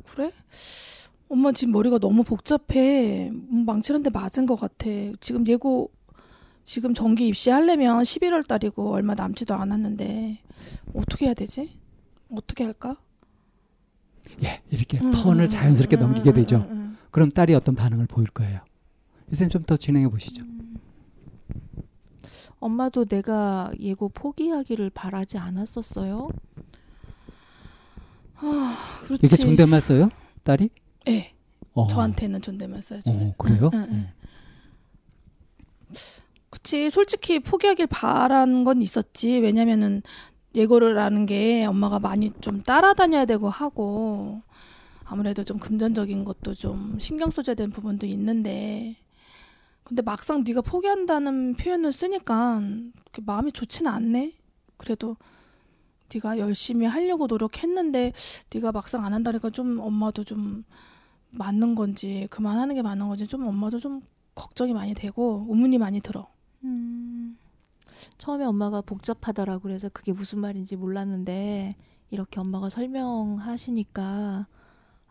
그래? 0.08 0.30
엄마 1.28 1.50
지금 1.52 1.72
머리가 1.72 1.98
너무 1.98 2.22
복잡해. 2.22 3.30
음, 3.30 3.64
망치한테 3.66 4.10
맞은 4.10 4.46
것 4.46 4.56
같아. 4.56 4.86
지금 5.20 5.46
예고 5.48 5.90
지금 6.64 6.94
정기 6.94 7.26
입시하려면 7.26 8.02
11월 8.02 8.46
달이고 8.46 8.92
얼마 8.92 9.14
남지도 9.14 9.54
않았는데 9.54 10.38
어떻게 10.94 11.26
해야 11.26 11.34
되지? 11.34 11.76
어떻게 12.30 12.62
할까? 12.64 12.96
예, 14.44 14.62
이렇게 14.70 15.00
음, 15.04 15.10
턴을 15.10 15.44
음, 15.44 15.48
자연스럽게 15.48 15.96
음, 15.96 16.00
넘기게 16.00 16.30
음, 16.30 16.34
되죠. 16.34 16.56
음, 16.58 16.70
음. 16.70 16.98
그럼 17.10 17.30
딸이 17.30 17.54
어떤 17.54 17.74
반응을 17.74 18.06
보일 18.06 18.28
거예요. 18.28 18.60
이쌤 19.30 19.48
좀더 19.48 19.76
진행해 19.76 20.08
보시죠. 20.08 20.44
엄마도 22.58 23.04
내가 23.04 23.72
예고 23.80 24.08
포기하기를 24.08 24.90
바라지 24.90 25.38
않았었어요. 25.38 26.28
그렇지. 29.04 29.26
이게 29.26 29.36
존댓말 29.36 29.80
써요? 29.80 30.10
딸이? 30.44 30.70
예. 31.08 31.32
어. 31.74 31.86
저한테는 31.86 32.42
존댓말 32.42 32.82
써주세요. 32.82 33.30
어, 33.30 33.34
그래요? 33.36 33.70
응, 33.74 33.86
응. 33.90 34.08
그치. 36.50 36.90
솔직히 36.90 37.40
포기하길 37.40 37.86
바란 37.86 38.64
건 38.64 38.82
있었지. 38.82 39.38
왜냐면은 39.38 40.02
예고를라는 40.54 41.26
게 41.26 41.64
엄마가 41.64 41.98
많이 41.98 42.30
좀 42.40 42.62
따라다녀야 42.62 43.24
되고 43.24 43.48
하고 43.48 44.42
아무래도 45.04 45.44
좀 45.44 45.58
금전적인 45.58 46.24
것도 46.24 46.54
좀 46.54 46.98
신경 47.00 47.30
써줘야 47.30 47.54
되는 47.54 47.70
부분도 47.70 48.06
있는데 48.06 48.96
근데 49.84 50.02
막상 50.02 50.44
네가 50.46 50.62
포기한다는 50.62 51.54
표현을 51.54 51.92
쓰니까 51.92 52.60
마음이 53.22 53.52
좋지는 53.52 53.90
않네. 53.90 54.34
그래도 54.76 55.16
네가 56.14 56.38
열심히 56.38 56.86
하려고 56.86 57.26
노력했는데 57.26 58.12
네가 58.52 58.72
막상 58.72 59.04
안 59.04 59.12
한다니까 59.12 59.50
좀 59.50 59.78
엄마도 59.80 60.24
좀 60.24 60.64
맞는 61.30 61.74
건지 61.74 62.26
그만하는 62.30 62.74
게 62.74 62.82
맞는 62.82 63.08
건지 63.08 63.26
좀 63.26 63.46
엄마도 63.46 63.78
좀 63.78 64.02
걱정이 64.34 64.72
많이 64.72 64.94
되고 64.94 65.46
의문이 65.48 65.78
많이 65.78 66.00
들어. 66.00 66.28
음, 66.64 67.38
처음에 68.18 68.44
엄마가 68.44 68.82
복잡하다라고 68.82 69.62
그래서 69.62 69.88
그게 69.88 70.12
무슨 70.12 70.40
말인지 70.40 70.76
몰랐는데 70.76 71.74
이렇게 72.10 72.40
엄마가 72.40 72.68
설명하시니까 72.68 74.46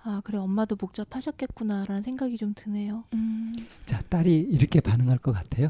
아 0.03 0.21
그래 0.23 0.37
엄마도 0.39 0.75
복잡하셨겠구나라는 0.75 2.01
생각이 2.01 2.37
좀 2.37 2.53
드네요. 2.55 3.03
음, 3.13 3.53
자, 3.85 4.01
딸이 4.09 4.39
이렇게 4.39 4.79
반응할 4.79 5.17
것 5.19 5.31
같아요? 5.31 5.69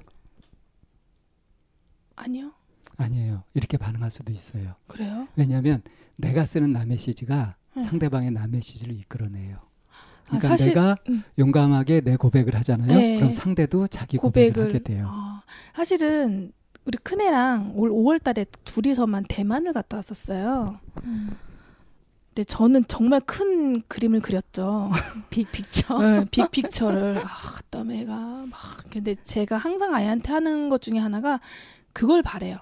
아니요. 2.15 2.53
아니에요. 2.97 3.43
이렇게 3.53 3.77
반응할 3.77 4.11
수도 4.11 4.31
있어요. 4.31 4.75
그래요? 4.87 5.27
왜냐하면 5.35 5.81
내가 6.15 6.45
쓰는 6.45 6.71
나 6.71 6.85
메시지가 6.85 7.55
응. 7.77 7.81
상대방의 7.81 8.31
나 8.31 8.47
메시지를 8.47 8.93
이끌어내요. 8.95 9.55
아, 9.55 10.25
그러니까 10.27 10.47
사실 10.47 10.67
내가 10.69 10.95
음. 11.09 11.23
용감하게 11.37 12.01
내 12.01 12.15
고백을 12.15 12.55
하잖아요. 12.55 12.95
네. 12.95 13.15
그럼 13.17 13.33
상대도 13.33 13.87
자기 13.87 14.17
고백을, 14.17 14.49
고백을 14.51 14.69
하게 14.69 14.79
돼요. 14.83 15.07
아, 15.09 15.41
사실은 15.75 16.53
우리 16.85 16.97
큰애랑 16.97 17.73
올 17.75 17.89
5월달에 17.91 18.47
둘이서만 18.63 19.25
대만을 19.27 19.73
갔다 19.73 19.97
왔었어요. 19.97 20.79
음, 21.03 21.35
근데 22.33 22.45
저는 22.45 22.85
정말 22.87 23.19
큰 23.19 23.81
그림을 23.89 24.21
그렸죠. 24.21 24.89
빅픽처. 25.29 25.99
네, 25.99 26.25
빅픽처를 26.31 27.21
아, 27.25 27.53
그다음에 27.57 28.01
애가 28.01 28.15
막 28.49 28.59
근데 28.89 29.15
제가 29.15 29.57
항상 29.57 29.93
아이한테 29.93 30.31
하는 30.31 30.69
것 30.69 30.81
중에 30.81 30.97
하나가 30.97 31.39
그걸 31.93 32.21
바래요. 32.21 32.57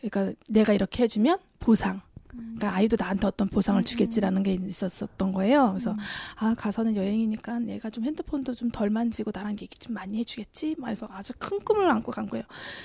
그러니까 0.00 0.34
내가 0.48 0.72
이렇게 0.72 1.02
해주면 1.02 1.38
보상. 1.58 2.00
그러니까 2.30 2.72
아이도 2.74 2.96
나한테 3.00 3.26
어떤 3.26 3.48
보상을 3.48 3.82
주겠지라는 3.82 4.44
게 4.44 4.52
있었었던 4.54 5.32
거예요. 5.32 5.70
그래서 5.70 5.96
아 6.36 6.54
가서는 6.56 6.94
여행이니까 6.94 7.66
얘가 7.66 7.90
좀 7.90 8.04
핸드폰도 8.04 8.54
좀 8.54 8.70
덜 8.70 8.90
만지고 8.90 9.32
나랑 9.34 9.52
얘기 9.60 9.76
좀 9.78 9.94
많이 9.94 10.18
해주겠지. 10.18 10.76
말해서 10.78 11.08
아주 11.10 11.32
큰 11.40 11.58
꿈을 11.64 11.90
안고 11.90 12.12
간 12.12 12.28
거예요. 12.28 12.44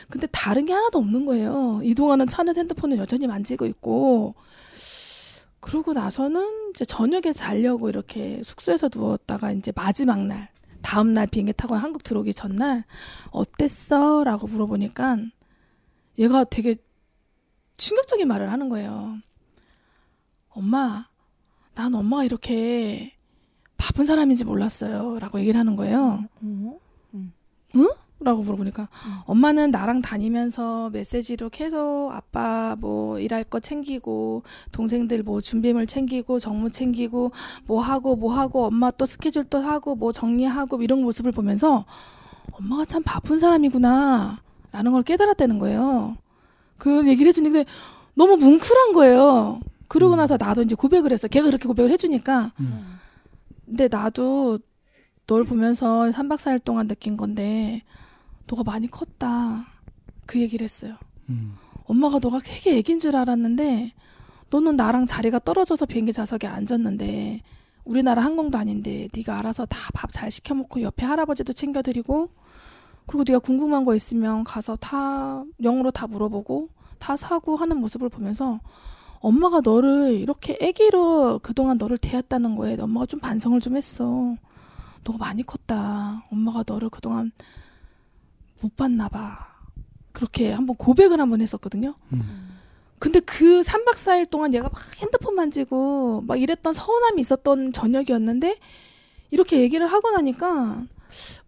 근데 0.09 0.25
다른 0.31 0.65
게 0.65 0.73
하나도 0.73 0.97
없는 0.97 1.25
거예요. 1.27 1.81
이동하는 1.83 2.25
차는 2.27 2.57
핸드폰을 2.57 2.97
여전히 2.97 3.27
만지고 3.27 3.67
있고. 3.67 4.33
그러고 5.63 5.93
나서는 5.93 6.71
이제 6.71 6.83
저녁에 6.83 7.31
자려고 7.31 7.87
이렇게 7.87 8.41
숙소에서 8.43 8.89
누웠다가 8.93 9.53
이제 9.53 9.71
마지막 9.73 10.19
날 10.25 10.49
다음 10.81 11.13
날 11.13 11.25
비행기 11.25 11.53
타고 11.53 11.75
한국 11.75 12.03
들어오기 12.03 12.33
전날 12.33 12.83
어땠어? 13.31 14.25
라고 14.25 14.45
물어보니까 14.47 15.17
얘가 16.19 16.43
되게 16.43 16.75
충격적인 17.77 18.27
말을 18.27 18.51
하는 18.51 18.67
거예요. 18.67 19.17
엄마, 20.49 21.07
난 21.75 21.95
엄마가 21.95 22.25
이렇게 22.25 23.17
바쁜 23.77 24.05
사람인지 24.05 24.43
몰랐어요. 24.43 25.17
라고 25.19 25.39
얘기를 25.39 25.57
하는 25.57 25.77
거예요. 25.77 26.25
어? 27.75 28.02
라고 28.23 28.41
물어보니까 28.43 28.83
음. 28.83 29.11
엄마는 29.25 29.71
나랑 29.71 30.01
다니면서 30.01 30.89
메시지로 30.91 31.49
계속 31.49 32.11
아빠 32.11 32.75
뭐 32.79 33.19
일할 33.19 33.43
거 33.43 33.59
챙기고 33.59 34.43
동생들 34.71 35.23
뭐 35.23 35.41
준비물 35.41 35.87
챙기고 35.87 36.39
정무 36.39 36.71
챙기고 36.71 37.31
뭐 37.65 37.81
하고 37.81 38.15
뭐 38.15 38.33
하고 38.33 38.65
엄마 38.65 38.91
또 38.91 39.05
스케줄 39.05 39.43
또 39.45 39.59
하고 39.59 39.95
뭐 39.95 40.11
정리하고 40.11 40.81
이런 40.81 41.01
모습을 41.01 41.31
보면서 41.31 41.85
엄마가 42.51 42.85
참 42.85 43.01
바쁜 43.03 43.37
사람이구나 43.37 44.41
라는 44.71 44.91
걸 44.91 45.03
깨달았다는 45.03 45.59
거예요. 45.59 46.17
그 46.77 47.07
얘기를 47.07 47.29
해주는데 47.29 47.65
너무 48.15 48.37
뭉클한 48.37 48.93
거예요. 48.93 49.59
그러고 49.87 50.15
음. 50.15 50.17
나서 50.17 50.37
나도 50.39 50.63
이제 50.63 50.75
고백을 50.75 51.11
했어. 51.11 51.27
걔가 51.27 51.45
그렇게 51.45 51.67
고백을 51.67 51.91
해주니까 51.91 52.51
음. 52.59 52.99
근데 53.65 53.87
나도 53.87 54.59
널 55.27 55.45
보면서 55.45 56.11
3박 56.11 56.35
4일 56.35 56.63
동안 56.63 56.87
느낀 56.87 57.15
건데 57.15 57.81
너가 58.47 58.63
많이 58.63 58.87
컸다. 58.89 59.65
그 60.25 60.39
얘기를 60.39 60.63
했어요. 60.63 60.95
음. 61.29 61.55
엄마가 61.85 62.19
너가 62.19 62.39
되게 62.39 62.77
애긴 62.77 62.99
줄 62.99 63.15
알았는데 63.15 63.93
너는 64.49 64.75
나랑 64.75 65.05
자리가 65.07 65.39
떨어져서 65.39 65.85
비행기 65.85 66.13
좌석에 66.13 66.47
앉았는데 66.47 67.41
우리나라 67.85 68.23
항공도 68.23 68.57
아닌데 68.57 69.09
네가 69.15 69.39
알아서 69.39 69.65
다 69.65 69.77
밥 69.93 70.09
잘 70.11 70.31
시켜 70.31 70.53
먹고 70.53 70.81
옆에 70.81 71.05
할아버지도 71.05 71.53
챙겨 71.53 71.81
드리고 71.81 72.29
그리고 73.07 73.23
네가 73.27 73.39
궁금한 73.39 73.83
거 73.83 73.95
있으면 73.95 74.43
가서 74.45 74.75
다 74.77 75.43
영어로 75.61 75.91
다 75.91 76.07
물어보고 76.07 76.69
다 76.99 77.17
사고 77.17 77.57
하는 77.57 77.77
모습을 77.77 78.07
보면서 78.09 78.61
엄마가 79.19 79.61
너를 79.61 80.13
이렇게 80.13 80.57
애기로 80.61 81.39
그동안 81.43 81.77
너를 81.77 81.97
대했다는 81.97 82.55
거에 82.55 82.77
엄마가 82.79 83.05
좀 83.07 83.19
반성을 83.19 83.59
좀 83.59 83.75
했어. 83.75 84.35
너가 85.03 85.17
많이 85.17 85.43
컸다. 85.43 86.23
엄마가 86.31 86.63
너를 86.65 86.89
그동안 86.89 87.31
못 88.63 88.75
봤나 88.77 89.09
봐. 89.09 89.47
그렇게 90.13 90.51
한번 90.51 90.75
고백을 90.77 91.19
한번 91.19 91.41
했었거든요. 91.41 91.95
음. 92.13 92.49
근데 92.97 93.19
그 93.19 93.59
3박 93.61 93.95
4일 93.95 94.29
동안 94.29 94.53
얘가 94.53 94.69
막 94.69 94.81
핸드폰 95.01 95.35
만지고 95.35 96.21
막 96.21 96.41
이랬던 96.41 96.71
서운함이 96.73 97.19
있었던 97.19 97.73
저녁이었는데 97.73 98.57
이렇게 99.31 99.59
얘기를 99.59 99.85
하고 99.87 100.11
나니까 100.11 100.85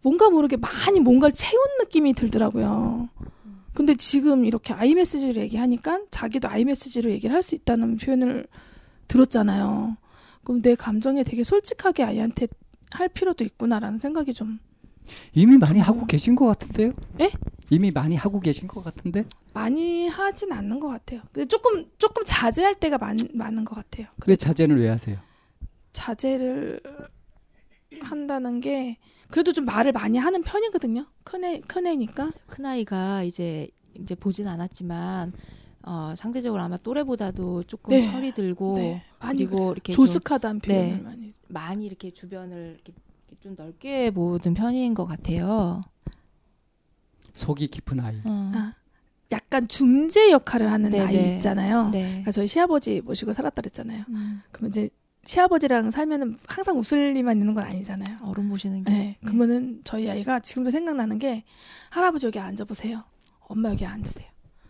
뭔가 0.02 0.30
모르게 0.30 0.58
많이 0.58 1.00
뭔가를 1.00 1.32
채운 1.34 1.64
느낌이 1.80 2.14
들더라고요. 2.14 3.08
근데 3.74 3.96
지금 3.96 4.44
이렇게 4.46 4.74
아이 4.74 4.94
메시지를 4.96 5.38
얘기하니까 5.44 6.02
자기도 6.12 6.50
아이 6.50 6.66
메시지로 6.66 7.10
얘기를 7.12 7.34
할 7.34 7.42
수 7.42 7.56
있다는 7.56 7.98
표현을 7.98 8.48
들었잖아요. 9.08 9.96
그럼 10.44 10.62
내 10.62 10.76
감정에 10.76 11.24
되게 11.24 11.44
솔직하게 11.44 12.04
아이한테 12.04 12.48
할 12.92 13.08
필요도 13.08 13.44
있구나라는 13.46 14.00
생각이 14.00 14.34
좀 14.34 14.60
이미 15.34 15.58
많이 15.58 15.80
하고 15.80 16.06
계신 16.06 16.36
것 16.36 16.46
같은데요? 16.46 16.94
예? 17.20 17.32
이미 17.70 17.92
많이 17.92 18.16
하고 18.16 18.40
계신 18.40 18.68
것 18.68 18.84
같은데? 18.84 19.26
많이 19.54 20.08
하진 20.08 20.52
않는 20.52 20.80
것 20.80 20.88
같아요. 20.90 21.22
근데 21.32 21.48
조금 21.48 21.90
조금 21.98 22.24
자제할 22.26 22.76
때가 22.76 22.98
많, 22.98 23.18
많은 23.34 23.66
것 23.66 23.76
같아요. 23.76 24.08
왜 24.28 24.36
자제는 24.36 24.78
왜 24.78 24.90
하세요? 24.90 25.18
자제를 25.94 26.80
한다는 28.02 28.60
게 28.60 28.98
그래도 29.30 29.52
좀 29.52 29.66
말을 29.66 29.92
많이 29.92 30.18
하는 30.18 30.42
편이거든요. 30.42 31.06
큰애 31.24 31.62
큰애니까. 31.62 32.32
큰 32.48 32.66
아이가 32.66 33.24
이제 33.24 33.68
이제 33.96 34.14
보진 34.14 34.48
않았지만 34.48 35.34
어, 35.84 36.14
상대적으로 36.16 36.62
아마 36.62 36.78
또래보다도 36.78 37.64
조금 37.64 37.92
네. 37.92 38.02
철이 38.02 38.32
들고 38.34 38.78
네, 38.78 39.04
많이 39.20 39.46
그리고 39.46 39.72
이렇게 39.72 39.94
좀 39.94 40.06
조숙하다는 40.06 40.60
표현을 40.62 40.98
네. 40.98 41.02
많이. 41.02 41.34
많이 41.48 41.86
이렇게 41.86 42.12
주변을 42.12 42.80
이렇게 42.84 42.94
좀 43.46 43.54
넓게 43.56 44.10
보는 44.10 44.56
편인 44.56 44.96
것 44.96 45.06
같아요. 45.06 45.84
속이 47.36 47.68
깊은 47.68 48.00
아이. 48.00 48.20
어. 48.26 48.52
아, 48.56 48.74
약간 49.32 49.68
중재 49.68 50.32
역할을 50.32 50.72
하는 50.72 50.90
네, 50.90 51.00
아이 51.00 51.14
네. 51.14 51.36
있잖아요. 51.36 51.90
네. 51.90 52.02
그러니까 52.02 52.32
저희 52.32 52.48
시아버지 52.48 53.02
모시고 53.02 53.34
살았다 53.34 53.62
그랬잖아요. 53.62 54.06
음, 54.10 54.42
그러면 54.52 54.72
이제 54.72 54.90
시아버지랑 55.26 55.92
살면은 55.92 56.40
항상 56.48 56.80
웃을 56.80 57.16
일만 57.16 57.38
있는 57.38 57.54
건 57.54 57.66
아니잖아요. 57.66 58.18
어른 58.24 58.50
보시는 58.50 58.84
게. 58.84 58.92
네. 58.92 59.18
그러면은 59.22 59.80
저희 59.84 60.10
아이가 60.10 60.40
지금도 60.40 60.72
생각나는 60.72 61.20
게 61.20 61.44
할아버지 61.92 62.26
여기 62.26 62.40
앉아 62.40 62.66
보세요. 62.66 63.04
엄마 63.42 63.70
여기 63.70 63.86
앉으세요. 63.86 64.28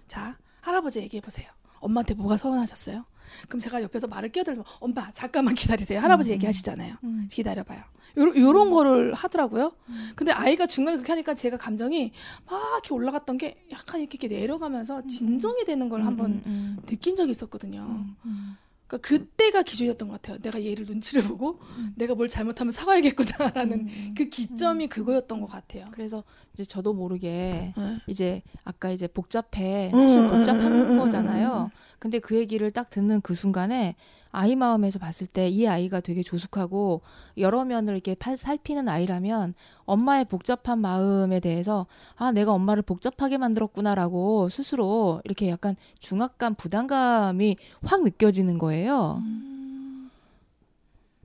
자, 0.10 0.38
할아버지 0.60 1.00
얘기해 1.00 1.22
보세요. 1.22 1.48
엄마한테 1.80 2.14
뭐가 2.14 2.36
서운하셨어요? 2.36 3.06
그럼 3.48 3.60
제가 3.60 3.82
옆에서 3.82 4.08
말을 4.08 4.32
끼어들면 4.32 4.64
엄마 4.80 5.12
잠깐만 5.12 5.56
기다리세요. 5.56 6.00
할아버지 6.00 6.32
음. 6.32 6.36
얘기하시잖아요. 6.36 6.96
음. 7.04 7.28
기다려봐요. 7.32 7.82
요런, 8.18 8.38
요런 8.38 8.70
거를 8.70 9.14
하더라고요. 9.14 9.72
음. 9.90 10.12
근데 10.16 10.32
아이가 10.32 10.68
중간에 10.68 10.98
그렇게 10.98 11.12
하니까 11.12 11.34
제가 11.34 11.58
감정이 11.58 12.12
막 12.50 12.62
이렇게 12.74 12.94
올라갔던 12.94 13.38
게 13.38 13.66
약간 13.72 14.00
이렇게, 14.02 14.18
이렇게 14.20 14.28
내려가면서 14.36 15.06
진정이 15.08 15.66
되는 15.66 15.90
걸 15.90 16.06
한번 16.06 16.32
음, 16.32 16.44
음, 16.46 16.78
느낀 16.86 17.16
적이 17.16 17.32
있었거든요. 17.32 17.82
음, 17.82 18.16
음. 18.26 18.58
그러니까 18.88 19.08
그때가 19.08 19.64
기준이었던 19.64 20.08
것 20.08 20.22
같아요. 20.22 20.38
내가 20.40 20.64
얘를 20.64 20.86
눈치를 20.86 21.24
보고 21.24 21.60
음. 21.78 21.94
내가 21.96 22.14
뭘 22.14 22.28
잘못하면 22.28 22.72
사과해야겠구나라는 22.72 23.80
음. 23.80 24.14
그 24.16 24.26
기점이 24.26 24.88
그거였던 24.88 25.42
것 25.42 25.48
같아요. 25.48 25.88
그래서 25.92 26.24
이제 26.54 26.64
저도 26.64 26.94
모르게 26.94 27.74
네. 27.76 28.02
이제 28.08 28.44
아까 28.64 28.92
이제 28.92 29.08
복잡해 29.08 29.92
음, 29.94 30.00
사실 30.00 30.20
음, 30.20 30.30
복잡한 30.30 30.66
음, 30.68 30.82
음, 30.82 30.92
음, 30.92 30.98
거잖아요. 31.00 31.72
근데 32.00 32.20
그 32.20 32.36
얘기를 32.36 32.70
딱 32.72 32.90
듣는 32.90 33.22
그 33.22 33.34
순간에 33.34 33.96
아이 34.32 34.56
마음에서 34.58 35.00
봤을 35.00 35.28
때 35.28 35.48
이 35.48 35.66
아이가 35.68 36.02
되게 36.02 36.22
조숙하고 36.22 37.02
여러 37.38 37.64
면을 37.64 37.94
이렇게 37.94 38.16
팔- 38.16 38.36
살피는 38.36 38.90
아이라면 38.90 39.54
엄마의 39.86 40.26
복잡한 40.26 40.80
마음에 40.80 41.40
대해서 41.40 41.88
아 42.18 42.32
내가 42.34 42.52
엄마를 42.52 42.84
복잡하게 42.84 43.38
만들었구나라고 43.38 44.50
스스로 44.50 45.22
이렇게 45.24 45.50
약간 45.50 45.76
중압감 46.00 46.56
부담감이 46.56 47.56
확 47.84 48.04
느껴지는 48.04 48.58
거예요. 48.58 49.22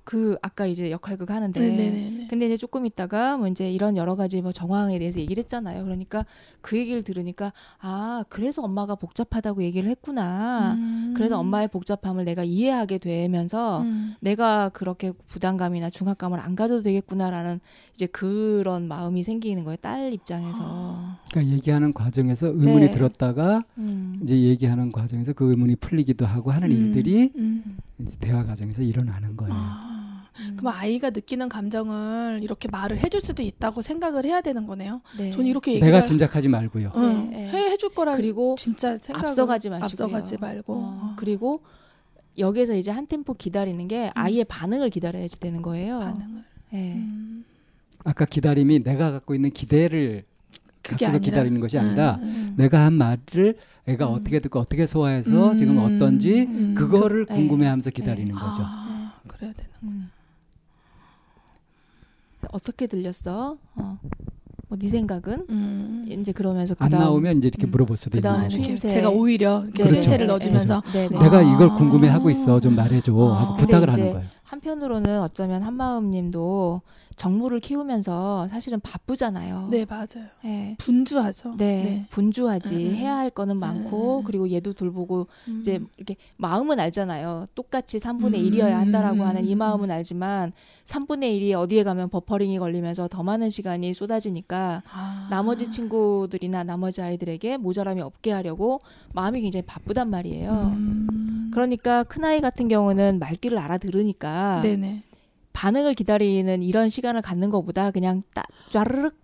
그 0.05 0.37
아까 0.43 0.67
이제 0.67 0.91
역할극 0.91 1.31
하는데 1.31 1.61
네네네. 1.61 2.27
근데 2.29 2.47
이제 2.47 2.57
조금 2.57 2.87
있다가 2.87 3.37
뭐 3.37 3.49
이제 3.49 3.71
이런 3.71 3.97
여러 3.97 4.17
가지 4.17 4.41
뭐 4.41 4.53
정황에 4.53 4.99
대해서 4.99 5.21
얘기를 5.21 5.41
했잖아요. 5.43 5.85
그러니까 5.85 6.25
그 6.61 6.79
얘기를 6.79 7.03
들으니까 7.03 7.53
아 7.79 8.25
그래서 8.29 8.63
엄마가 8.63 8.95
복잡하다고 8.95 9.63
얘기를 9.63 9.89
했구나. 9.91 10.75
음. 10.75 11.15
그래서 11.17 11.39
엄마의 11.39 11.69
복잡함을 11.69 12.25
내가 12.25 12.45
이해하게 12.45 12.99
되면서 12.99 13.83
음. 13.83 14.15
내가 14.21 14.71
그렇게 14.71 15.13
부담감이나 15.13 15.91
중압감을 15.91 16.41
안 16.41 16.57
가져도 16.57 16.83
되겠구나라는 16.83 17.61
이제 18.01 18.07
그런 18.07 18.89
마음이 18.89 19.23
생기는 19.23 19.63
거예요. 19.63 19.77
딸 19.77 20.11
입장에서. 20.15 21.19
그러니까 21.31 21.55
얘기하는 21.55 21.93
과정에서 21.93 22.47
의문이 22.47 22.87
네. 22.87 22.91
들었다가 22.91 23.63
음. 23.77 24.19
이제 24.23 24.41
얘기하는 24.41 24.91
과정에서 24.91 25.35
그 25.35 25.51
의문이 25.51 25.77
풀리기도 25.77 26.25
하고 26.25 26.51
하는 26.51 26.71
음. 26.71 26.77
일들이 26.77 27.31
음. 27.37 27.77
이제 27.99 28.17
대화 28.19 28.47
과정에서 28.47 28.81
일어나는 28.81 29.37
거예요. 29.37 29.55
아. 29.55 30.27
음. 30.41 30.57
그럼 30.57 30.73
아이가 30.75 31.11
느끼는 31.11 31.51
감정을 31.51 32.41
이렇게 32.43 32.69
말을 32.69 33.05
해줄 33.05 33.21
수도 33.21 33.43
있다고 33.43 33.83
생각을 33.83 34.25
해야 34.25 34.41
되는 34.41 34.67
거네요. 34.67 35.03
네. 35.19 35.31
저는 35.31 35.45
이렇게 35.45 35.73
얘기를 35.73 35.93
내가 35.93 36.03
짐작하지 36.03 36.49
말고요. 36.49 36.93
응, 36.97 37.31
네, 37.31 37.37
네. 37.37 37.49
해 37.51 37.71
해줄 37.73 37.91
거라 37.91 38.17
그리고 38.17 38.55
진짜 38.57 38.97
생각 38.97 39.25
앞서가지 39.25 39.69
마시고요. 39.69 40.07
앞서가지 40.07 40.39
말고 40.39 40.75
어, 40.75 41.15
그리고 41.19 41.61
여기서 42.39 42.77
이제 42.77 42.91
한 42.91 43.07
템포 43.07 43.35
기다리는 43.35 43.87
게 43.89 44.11
아이의 44.15 44.45
반응을 44.45 44.89
기다려야 44.89 45.27
되는 45.39 45.61
거예요. 45.61 45.99
반응을. 45.99 46.45
예. 46.73 46.95
음. 46.95 47.45
아까 48.05 48.25
기다림이 48.25 48.83
내가 48.83 49.11
갖고 49.11 49.35
있는 49.35 49.51
기대를 49.51 50.23
갖고서 50.83 51.19
기다리는 51.19 51.61
것이 51.61 51.79
아니라 51.79 52.17
음, 52.23 52.23
음. 52.25 52.55
내가 52.57 52.85
한 52.87 52.95
말을 52.95 53.57
애가 53.87 54.09
음. 54.09 54.15
어떻게 54.15 54.41
듣고 54.41 54.59
어떻게 54.59 54.87
소화해서 54.87 55.53
음. 55.53 55.57
지금 55.59 55.79
어떤지 55.79 56.43
음. 56.49 56.75
그거를 56.77 57.27
그- 57.27 57.35
궁금해하면서 57.35 57.91
네. 57.91 57.95
기다리는 57.95 58.35
거죠. 58.35 58.63
아, 58.65 59.13
그래야 59.27 59.53
되나. 59.53 59.69
음. 59.85 60.11
어떻게 62.53 62.87
들렸어? 62.87 63.59
어. 63.77 63.99
뭐네 64.69 64.89
생각은? 64.89 65.47
음. 65.51 66.07
이제 66.09 66.33
그러면서 66.33 66.75
안 66.79 66.89
그다음 66.89 67.03
나오면 67.05 67.39
이제 67.39 67.49
이렇게 67.49 67.67
음. 67.67 67.71
물어볼 67.73 67.97
수도 67.97 68.19
있는 68.19 68.31
아, 68.31 68.49
추임새. 68.49 68.89
제가 68.89 69.11
오히려 69.11 69.63
이렇게 69.65 69.73
그렇죠. 69.83 69.95
추임새를 69.95 70.27
네, 70.27 70.33
넣어주면서 70.33 70.83
네, 70.93 71.09
네. 71.09 71.19
내가 71.19 71.39
아. 71.39 71.43
이걸 71.43 71.75
궁금해 71.75 72.09
하고 72.09 72.31
있어 72.31 72.59
좀 72.61 72.77
말해줘 72.77 73.13
아. 73.13 73.41
하고 73.43 73.57
근데 73.57 73.63
부탁을 73.67 73.89
이제 73.91 74.01
하는 74.01 74.13
거예요. 74.15 74.29
한편으로는 74.51 75.21
어쩌면 75.21 75.63
한마음님도 75.63 76.83
정물을 77.15 77.61
키우면서 77.61 78.49
사실은 78.49 78.81
바쁘잖아요. 78.81 79.69
네 79.71 79.85
맞아요. 79.85 80.27
예. 80.45 80.75
분주하죠. 80.79 81.57
네, 81.59 82.07
분주하지 82.09 82.75
음, 82.75 82.81
음. 82.81 82.95
해야 82.95 83.17
할 83.17 83.29
거는 83.31 83.59
많고 83.59 84.21
음. 84.21 84.25
그리고 84.25 84.51
얘도 84.51 84.73
돌보고 84.73 85.27
음. 85.49 85.59
이제 85.61 85.81
이렇게 85.99 86.17
마음은 86.39 86.81
알잖아요. 86.81 87.47
똑같이 87.55 87.99
3분의 87.99 88.37
음. 88.37 88.51
1이어야 88.51 88.71
한다라고 88.71 89.23
하는 89.23 89.45
이 89.47 89.53
음. 89.53 89.59
마음은 89.59 89.91
알지만 89.91 90.53
3분의 90.87 91.39
1이 91.39 91.53
어디에 91.53 91.85
가면 91.85 92.09
버퍼링이 92.09 92.59
걸리면서 92.59 93.07
더 93.07 93.23
많은 93.23 93.51
시간이 93.51 93.93
쏟아지니까 93.93 94.83
아. 94.91 95.29
나머지 95.31 95.71
친구들이나 95.71 96.65
나머지 96.65 97.03
아이들에게 97.03 97.59
모자람이 97.59 98.01
없게 98.01 98.33
하려고 98.33 98.81
마음이 99.13 99.43
굉장히 99.43 99.63
바쁘단 99.67 100.09
말이에요. 100.09 100.73
음. 100.75 101.51
그러니까 101.53 102.05
큰 102.05 102.25
아이 102.25 102.41
같은 102.41 102.69
경우는 102.69 103.19
말귀를 103.19 103.59
알아들으니까 103.59 104.40
네네. 104.63 105.03
반응을 105.53 105.95
기다리는 105.95 106.63
이런 106.63 106.89
시간을 106.89 107.23
갖는 107.23 107.51
것보다 107.51 107.91
그냥 107.91 108.23
딱 108.35 108.47
쫘르륵 108.71 109.15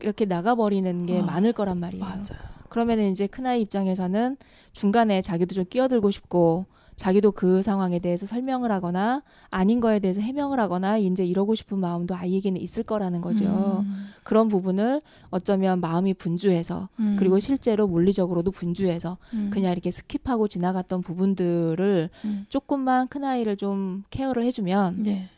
이렇게 0.00 0.24
나가버리는 0.24 1.06
게 1.06 1.20
아, 1.20 1.24
많을 1.24 1.52
거란 1.52 1.78
말이에요. 1.78 2.04
맞아요. 2.04 2.56
그러면은 2.68 3.10
이제 3.10 3.26
큰아이 3.26 3.62
입장에서는 3.62 4.36
중간에 4.72 5.22
자기도 5.22 5.54
좀 5.54 5.64
끼어들고 5.64 6.10
싶고 6.10 6.66
자기도 6.96 7.30
그 7.32 7.62
상황에 7.62 7.98
대해서 7.98 8.26
설명을 8.26 8.72
하거나 8.72 9.22
아닌 9.50 9.80
거에 9.80 9.98
대해서 9.98 10.20
해명을 10.20 10.58
하거나 10.58 10.96
이제 10.96 11.24
이러고 11.24 11.54
싶은 11.54 11.78
마음도 11.78 12.14
아이에게는 12.14 12.60
있을 12.60 12.82
거라는 12.82 13.20
거죠. 13.20 13.84
음. 13.86 14.06
그런 14.22 14.48
부분을 14.48 15.00
어쩌면 15.30 15.80
마음이 15.80 16.14
분주해서 16.14 16.88
음. 16.98 17.16
그리고 17.18 17.38
실제로 17.38 17.86
물리적으로도 17.86 18.50
분주해서 18.50 19.18
음. 19.34 19.50
그냥 19.52 19.72
이렇게 19.72 19.90
skip하고 19.90 20.48
지나갔던 20.48 21.02
부분들을 21.02 22.10
음. 22.24 22.46
조금만 22.48 23.08
큰 23.08 23.24
아이를 23.24 23.56
좀 23.56 24.04
care를 24.10 24.42
해주면 24.44 25.02
네. 25.02 25.28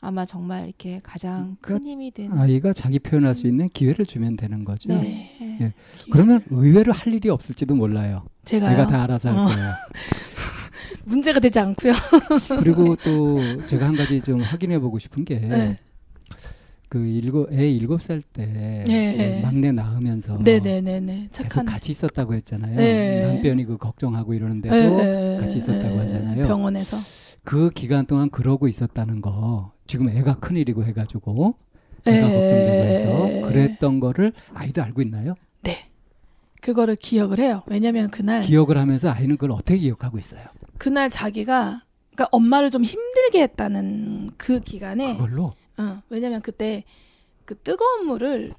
아마 0.00 0.24
정말 0.24 0.66
이렇게 0.66 0.98
가장 1.04 1.56
큰 1.60 1.84
힘이 1.84 2.10
되는 2.10 2.36
아이가 2.36 2.72
자기 2.72 2.98
표현할 2.98 3.36
수 3.36 3.46
있는 3.46 3.68
기회를 3.68 4.04
주면 4.04 4.36
되는 4.36 4.64
거죠. 4.64 4.88
네. 4.88 5.58
예. 5.60 5.72
그러면 6.10 6.42
의외로 6.50 6.92
할 6.92 7.14
일이 7.14 7.28
없을지도 7.28 7.76
몰라요. 7.76 8.24
제가요. 8.44 8.70
내가 8.70 8.86
다 8.88 9.02
알아서 9.04 9.30
할 9.30 9.38
어. 9.38 9.44
거예요. 9.44 9.72
문제가 11.04 11.40
되지 11.40 11.58
않고요. 11.60 11.92
그리고 12.60 12.96
또 12.96 13.38
제가 13.66 13.86
한 13.86 13.96
가지 13.96 14.20
좀 14.20 14.40
확인해 14.40 14.78
보고 14.78 14.98
싶은 14.98 15.24
게 15.24 15.38
네. 15.38 15.78
그 16.88 16.98
일곱 17.06 17.50
애 17.52 17.68
일곱 17.70 18.02
살때 18.02 18.46
네, 18.46 18.84
그 18.84 18.90
네. 19.22 19.40
막내 19.40 19.72
낳으면서 19.72 20.36
네네네네. 20.38 21.28
계속 21.32 21.48
착한. 21.48 21.64
같이 21.66 21.90
있었다고 21.90 22.34
했잖아요. 22.34 22.76
네. 22.76 23.20
남편이 23.22 23.64
그 23.64 23.78
걱정하고 23.78 24.34
이러는데도 24.34 24.76
네, 24.76 25.38
같이 25.40 25.56
있었다고 25.56 25.94
네, 25.94 26.00
하잖아요. 26.00 26.46
병원에서. 26.46 26.98
그 27.44 27.70
기간 27.70 28.06
동안 28.06 28.30
그러고 28.30 28.68
있었다는 28.68 29.20
거 29.22 29.72
지금 29.86 30.08
애가 30.10 30.36
큰 30.40 30.56
일이고 30.56 30.84
해가지고 30.84 31.54
애가 32.06 32.28
네. 32.28 32.34
걱정되고 32.34 32.84
해서 32.84 33.48
그랬던 33.48 34.00
거를 34.00 34.32
아이도 34.54 34.82
알고 34.82 35.02
있나요? 35.02 35.34
네. 36.62 36.66
그거를 36.66 36.96
기억을 36.96 37.40
해요. 37.40 37.62
왜냐면 37.66 38.10
그날 38.10 38.42
기억을 38.42 38.78
하면서 38.78 39.10
아이는 39.10 39.36
그걸 39.36 39.50
어떻게 39.52 39.76
기억하고 39.76 40.18
있어요? 40.18 40.44
그날 40.78 41.10
자기가 41.10 41.82
그러니까 42.14 42.28
엄마를 42.30 42.70
좀 42.70 42.84
힘들게 42.84 43.42
했다는 43.42 44.30
그 44.36 44.60
기간에 44.60 45.16
그걸로 45.16 45.52
어, 45.78 46.02
왜냐면 46.08 46.40
그때 46.40 46.84
그그 47.44 47.62
뜨거운 47.62 48.06
물을 48.06 48.54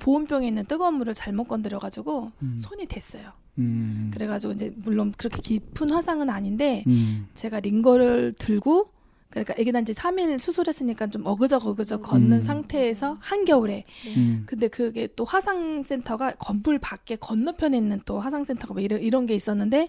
보온병에 0.00 0.48
있는 0.48 0.64
뜨거운 0.66 0.94
물을 0.94 1.14
잘못 1.14 1.44
건드려 1.44 1.78
가지고 1.78 2.32
음. 2.42 2.58
손이 2.60 2.86
됐어요. 2.86 3.32
음. 3.58 4.10
그래가지고 4.12 4.54
이제 4.54 4.74
물론 4.78 5.12
그렇게 5.16 5.40
깊은 5.40 5.90
화상은 5.90 6.28
아닌데 6.28 6.82
음. 6.88 7.28
제가 7.34 7.60
링거를 7.60 8.34
들고 8.36 8.90
그러니까 9.32 9.54
애기 9.58 9.72
난 9.72 9.84
지 9.84 9.92
3일 9.94 10.38
수술했으니까 10.38 11.08
좀 11.08 11.26
어그적 11.26 11.66
어그적 11.66 12.02
걷는 12.02 12.32
음. 12.36 12.40
상태에서 12.40 13.16
한겨울에 13.20 13.84
음. 14.16 14.44
근데 14.46 14.68
그게 14.68 15.08
또 15.16 15.24
화상센터가 15.24 16.34
건물 16.38 16.78
밖에 16.78 17.16
건너편에 17.16 17.76
있는 17.76 18.00
또 18.04 18.20
화상센터가 18.20 18.74
뭐 18.74 18.82
이런, 18.82 19.00
이런 19.00 19.26
게 19.26 19.34
있었는데 19.34 19.88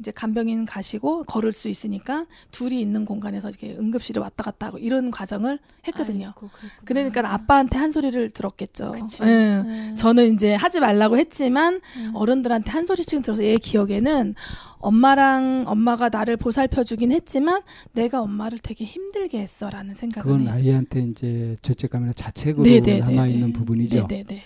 이제 0.00 0.10
간병인 0.10 0.66
가시고 0.66 1.22
걸을 1.24 1.52
수 1.52 1.68
있으니까 1.68 2.26
둘이 2.50 2.80
있는 2.80 3.04
공간에서 3.04 3.48
이렇게 3.48 3.76
응급실에 3.78 4.20
왔다 4.20 4.42
갔다 4.42 4.66
하고 4.66 4.78
이런 4.78 5.10
과정을 5.10 5.58
했거든요. 5.86 6.26
아이고. 6.26 6.50
그러니까 6.84 7.32
아빠한테 7.32 7.78
한 7.78 7.90
소리를 7.92 8.30
들었겠죠. 8.30 8.92
그치. 8.92 9.22
예. 9.22 9.62
네. 9.64 9.94
저는 9.94 10.34
이제 10.34 10.54
하지 10.54 10.80
말라고 10.80 11.16
했지만 11.16 11.80
음. 11.96 12.10
어른들한테 12.14 12.70
한 12.70 12.86
소리씩 12.86 13.22
들어서 13.22 13.44
얘 13.44 13.56
기억에는 13.56 14.34
엄마랑 14.78 15.64
엄마가 15.66 16.08
나를 16.08 16.36
보살펴 16.36 16.84
주긴 16.84 17.12
했지만 17.12 17.62
내가 17.92 18.20
엄마를 18.20 18.58
되게 18.58 18.84
힘들게 18.84 19.40
했어라는 19.40 19.94
생각을 19.94 20.24
그건 20.24 20.40
해요. 20.46 20.50
아이한테 20.52 21.00
이제 21.00 21.56
죄책감이나 21.62 22.12
자책으로 22.12 22.64
네네네네. 22.64 23.00
남아 23.00 23.26
있는 23.28 23.52
부분이죠. 23.52 24.06
네네네. 24.08 24.42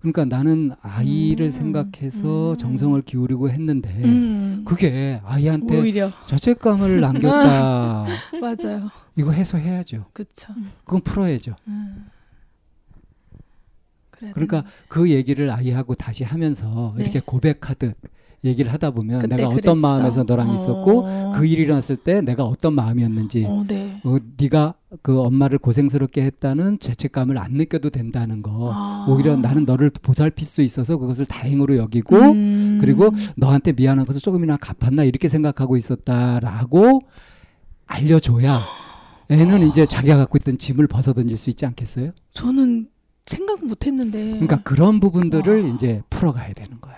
그러니까 0.00 0.24
나는 0.24 0.72
아이를 0.80 1.46
음. 1.46 1.50
생각해서 1.50 2.52
음. 2.52 2.56
정성을 2.56 3.02
기울이고 3.02 3.50
했는데 3.50 3.90
음. 4.04 4.62
그게 4.66 5.20
아이한테 5.24 5.80
오히려 5.80 6.10
죄책감을 6.26 7.00
남겼다. 7.02 8.04
맞아요. 8.40 8.88
이거 9.16 9.32
해소해야죠. 9.32 10.06
그쵸. 10.12 10.52
그건 10.84 11.00
풀어야죠. 11.00 11.56
음. 11.66 12.06
그러니까. 14.32 14.64
그 14.88 15.10
얘기를 15.10 15.50
아이하고 15.50 15.94
다시 15.94 16.24
하면서 16.24 16.94
네. 16.96 17.04
이렇게 17.04 17.20
고백하듯 17.24 17.96
얘기를 18.44 18.72
하다 18.72 18.90
보면 18.92 19.20
내가 19.20 19.48
그랬어. 19.48 19.56
어떤 19.56 19.78
마음에서 19.80 20.22
너랑 20.24 20.54
있었고 20.54 21.02
어. 21.06 21.32
그 21.36 21.44
일이 21.46 21.62
일어났을 21.62 21.96
때 21.96 22.20
내가 22.20 22.44
어떤 22.44 22.72
마음이었는지 22.74 23.44
어, 23.46 23.64
네. 23.66 24.00
어, 24.04 24.16
네가 24.36 24.74
그 25.02 25.20
엄마를 25.20 25.58
고생스럽게 25.58 26.22
했다는 26.22 26.78
죄책감을 26.78 27.36
안 27.36 27.52
느껴도 27.52 27.90
된다는 27.90 28.42
거 28.42 28.72
아. 28.72 29.06
오히려 29.08 29.36
나는 29.36 29.64
너를 29.64 29.90
보살필 29.90 30.46
수 30.46 30.62
있어서 30.62 30.96
그것을 30.96 31.26
다행으로 31.26 31.76
여기고 31.76 32.16
음. 32.16 32.78
그리고 32.80 33.10
너한테 33.36 33.72
미안한 33.72 34.06
것을 34.06 34.20
조금이나 34.20 34.56
갚았나 34.56 35.04
이렇게 35.04 35.28
생각하고 35.28 35.76
있었다라고 35.76 37.02
알려줘야 37.86 38.60
애는 39.30 39.68
이제 39.68 39.84
자기가 39.84 40.16
갖고 40.16 40.38
있던 40.38 40.56
짐을 40.56 40.86
벗어던질 40.86 41.36
수 41.36 41.50
있지 41.50 41.66
않겠어요? 41.66 42.12
저는 42.32 42.88
생각 43.26 43.64
못 43.64 43.86
했는데. 43.86 44.30
그러니까 44.30 44.62
그런 44.62 45.00
부분들을 45.00 45.62
와. 45.62 45.74
이제 45.74 46.00
풀어가야 46.08 46.54
되는 46.54 46.80
거예요. 46.80 46.97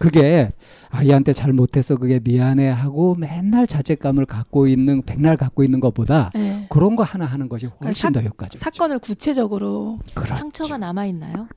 그게 0.00 0.50
아이한테 0.88 1.34
잘 1.34 1.52
못해서 1.52 1.94
그게 1.94 2.20
미안해 2.24 2.70
하고 2.70 3.14
맨날 3.16 3.66
자책감을 3.66 4.24
갖고 4.24 4.66
있는 4.66 5.02
백날 5.02 5.36
갖고 5.36 5.62
있는 5.62 5.78
것보다 5.78 6.30
네. 6.34 6.66
그런 6.70 6.96
거 6.96 7.02
하나 7.02 7.26
하는 7.26 7.50
것이 7.50 7.66
훨씬 7.84 8.08
사- 8.08 8.10
더 8.10 8.22
효과적이죠. 8.22 8.58
사건을 8.58 8.98
구체적으로 8.98 9.98
그렇죠. 10.14 10.36
상처가 10.36 10.78
남아 10.78 11.04
있나요? 11.04 11.48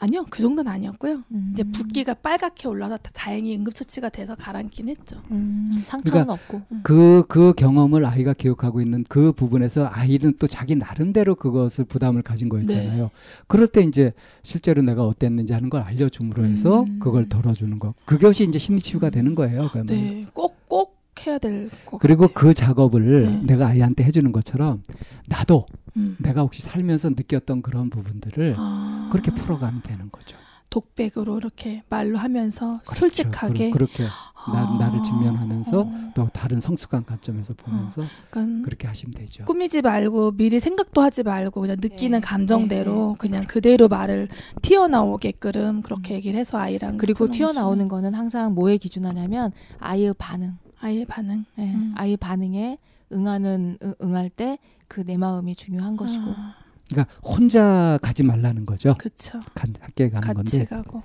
아니요 0.00 0.24
그 0.30 0.40
정도는 0.40 0.70
아니었고요. 0.70 1.24
음. 1.32 1.50
이제 1.52 1.64
붓기가 1.64 2.14
빨갛게 2.14 2.68
올라서 2.68 2.96
다- 2.98 3.10
다행히 3.12 3.56
응급처치가 3.56 4.08
돼서 4.10 4.36
가라앉긴 4.36 4.88
했죠. 4.88 5.20
음, 5.32 5.68
상처는 5.82 6.26
그러니까 6.26 6.32
없고. 6.34 6.62
그, 6.84 7.24
그 7.28 7.52
경험을 7.54 8.06
아이가 8.06 8.32
기억하고 8.32 8.80
있는 8.80 9.04
그 9.08 9.32
부분에서 9.32 9.88
아이는 9.90 10.34
또 10.38 10.46
자기 10.46 10.76
나름대로 10.76 11.34
그것을 11.34 11.84
부담을 11.84 12.22
가진 12.22 12.48
거였잖아요. 12.48 13.02
네. 13.04 13.10
그럴 13.48 13.66
때 13.66 13.82
이제 13.82 14.12
실제로 14.44 14.82
내가 14.82 15.04
어땠는지 15.04 15.52
하는 15.52 15.68
걸 15.68 15.82
알려줌으로 15.82 16.44
해서 16.44 16.82
음. 16.82 16.98
그걸 17.00 17.28
덜어주는 17.28 17.78
거. 17.80 17.94
그것이 18.04 18.44
이제 18.44 18.58
심리치유가 18.58 19.10
되는 19.10 19.34
거예요. 19.34 19.68
그러면. 19.72 19.86
네, 19.86 20.26
꼭 20.32 20.56
꼭 20.68 20.96
해야 21.26 21.38
될 21.38 21.68
것 21.84 21.98
그리고 21.98 22.28
같아요. 22.28 22.34
그 22.34 22.54
작업을 22.54 23.22
네. 23.26 23.42
내가 23.54 23.66
아이한테 23.66 24.04
해주는 24.04 24.30
것처럼 24.30 24.84
나도 25.26 25.66
음. 25.96 26.16
내가 26.18 26.42
혹시 26.42 26.62
살면서 26.62 27.10
느꼈던 27.10 27.62
그런 27.62 27.90
부분들을 27.90 28.54
아, 28.58 29.08
그렇게 29.10 29.30
풀어가면 29.30 29.82
되는 29.82 30.10
거죠. 30.10 30.36
독백으로 30.70 31.38
이렇게 31.38 31.82
말로 31.88 32.18
하면서 32.18 32.80
그렇죠. 32.84 32.94
솔직하게 33.00 33.70
그, 33.70 33.78
렇게 33.78 34.04
나, 34.52 34.76
나를 34.78 34.98
아, 34.98 35.02
직면하면서 35.02 35.80
어, 35.80 35.92
또 36.14 36.28
다른 36.28 36.60
성숙한 36.60 37.04
관점에서 37.04 37.54
보면서 37.54 38.02
약간 38.26 38.62
그렇게 38.62 38.86
하시면 38.86 39.14
되죠. 39.14 39.44
꾸미지 39.44 39.80
말고 39.80 40.32
미리 40.32 40.60
생각도 40.60 41.00
하지 41.00 41.22
말고 41.22 41.60
그냥 41.60 41.76
느끼는 41.80 42.20
네. 42.20 42.26
감정대로 42.26 43.12
네, 43.12 43.18
그냥 43.18 43.44
그대로 43.46 43.88
말을 43.88 44.28
튀어나오게끔 44.62 45.82
그렇게 45.82 46.14
얘기를 46.14 46.38
해서 46.38 46.58
아이랑 46.58 46.98
그리고 46.98 47.30
튀어나오는 47.30 47.88
거죠. 47.88 47.96
거는 47.96 48.14
항상 48.14 48.54
뭐에 48.54 48.76
기준하냐면 48.76 49.52
아이의 49.78 50.14
반응. 50.18 50.58
아이의 50.80 51.06
반응. 51.06 51.44
예, 51.58 51.62
음. 51.62 51.92
아이의 51.96 52.16
반응에 52.18 52.76
응하는 53.12 53.78
응, 53.82 53.94
응할 54.02 54.30
때 54.30 54.58
그 54.88 55.04
내 55.04 55.16
마음이 55.16 55.54
중요한 55.54 55.96
것이고. 55.96 56.24
아, 56.30 56.54
그러니까 56.90 57.14
혼자 57.22 57.98
가지 58.00 58.22
말라는 58.22 58.64
거죠. 58.66 58.94
그쵸. 58.98 59.38
가- 59.54 59.66
함께 59.80 60.08
가는 60.08 60.20
같이 60.34 60.58
건데. 60.58 60.64
가고. 60.64 61.02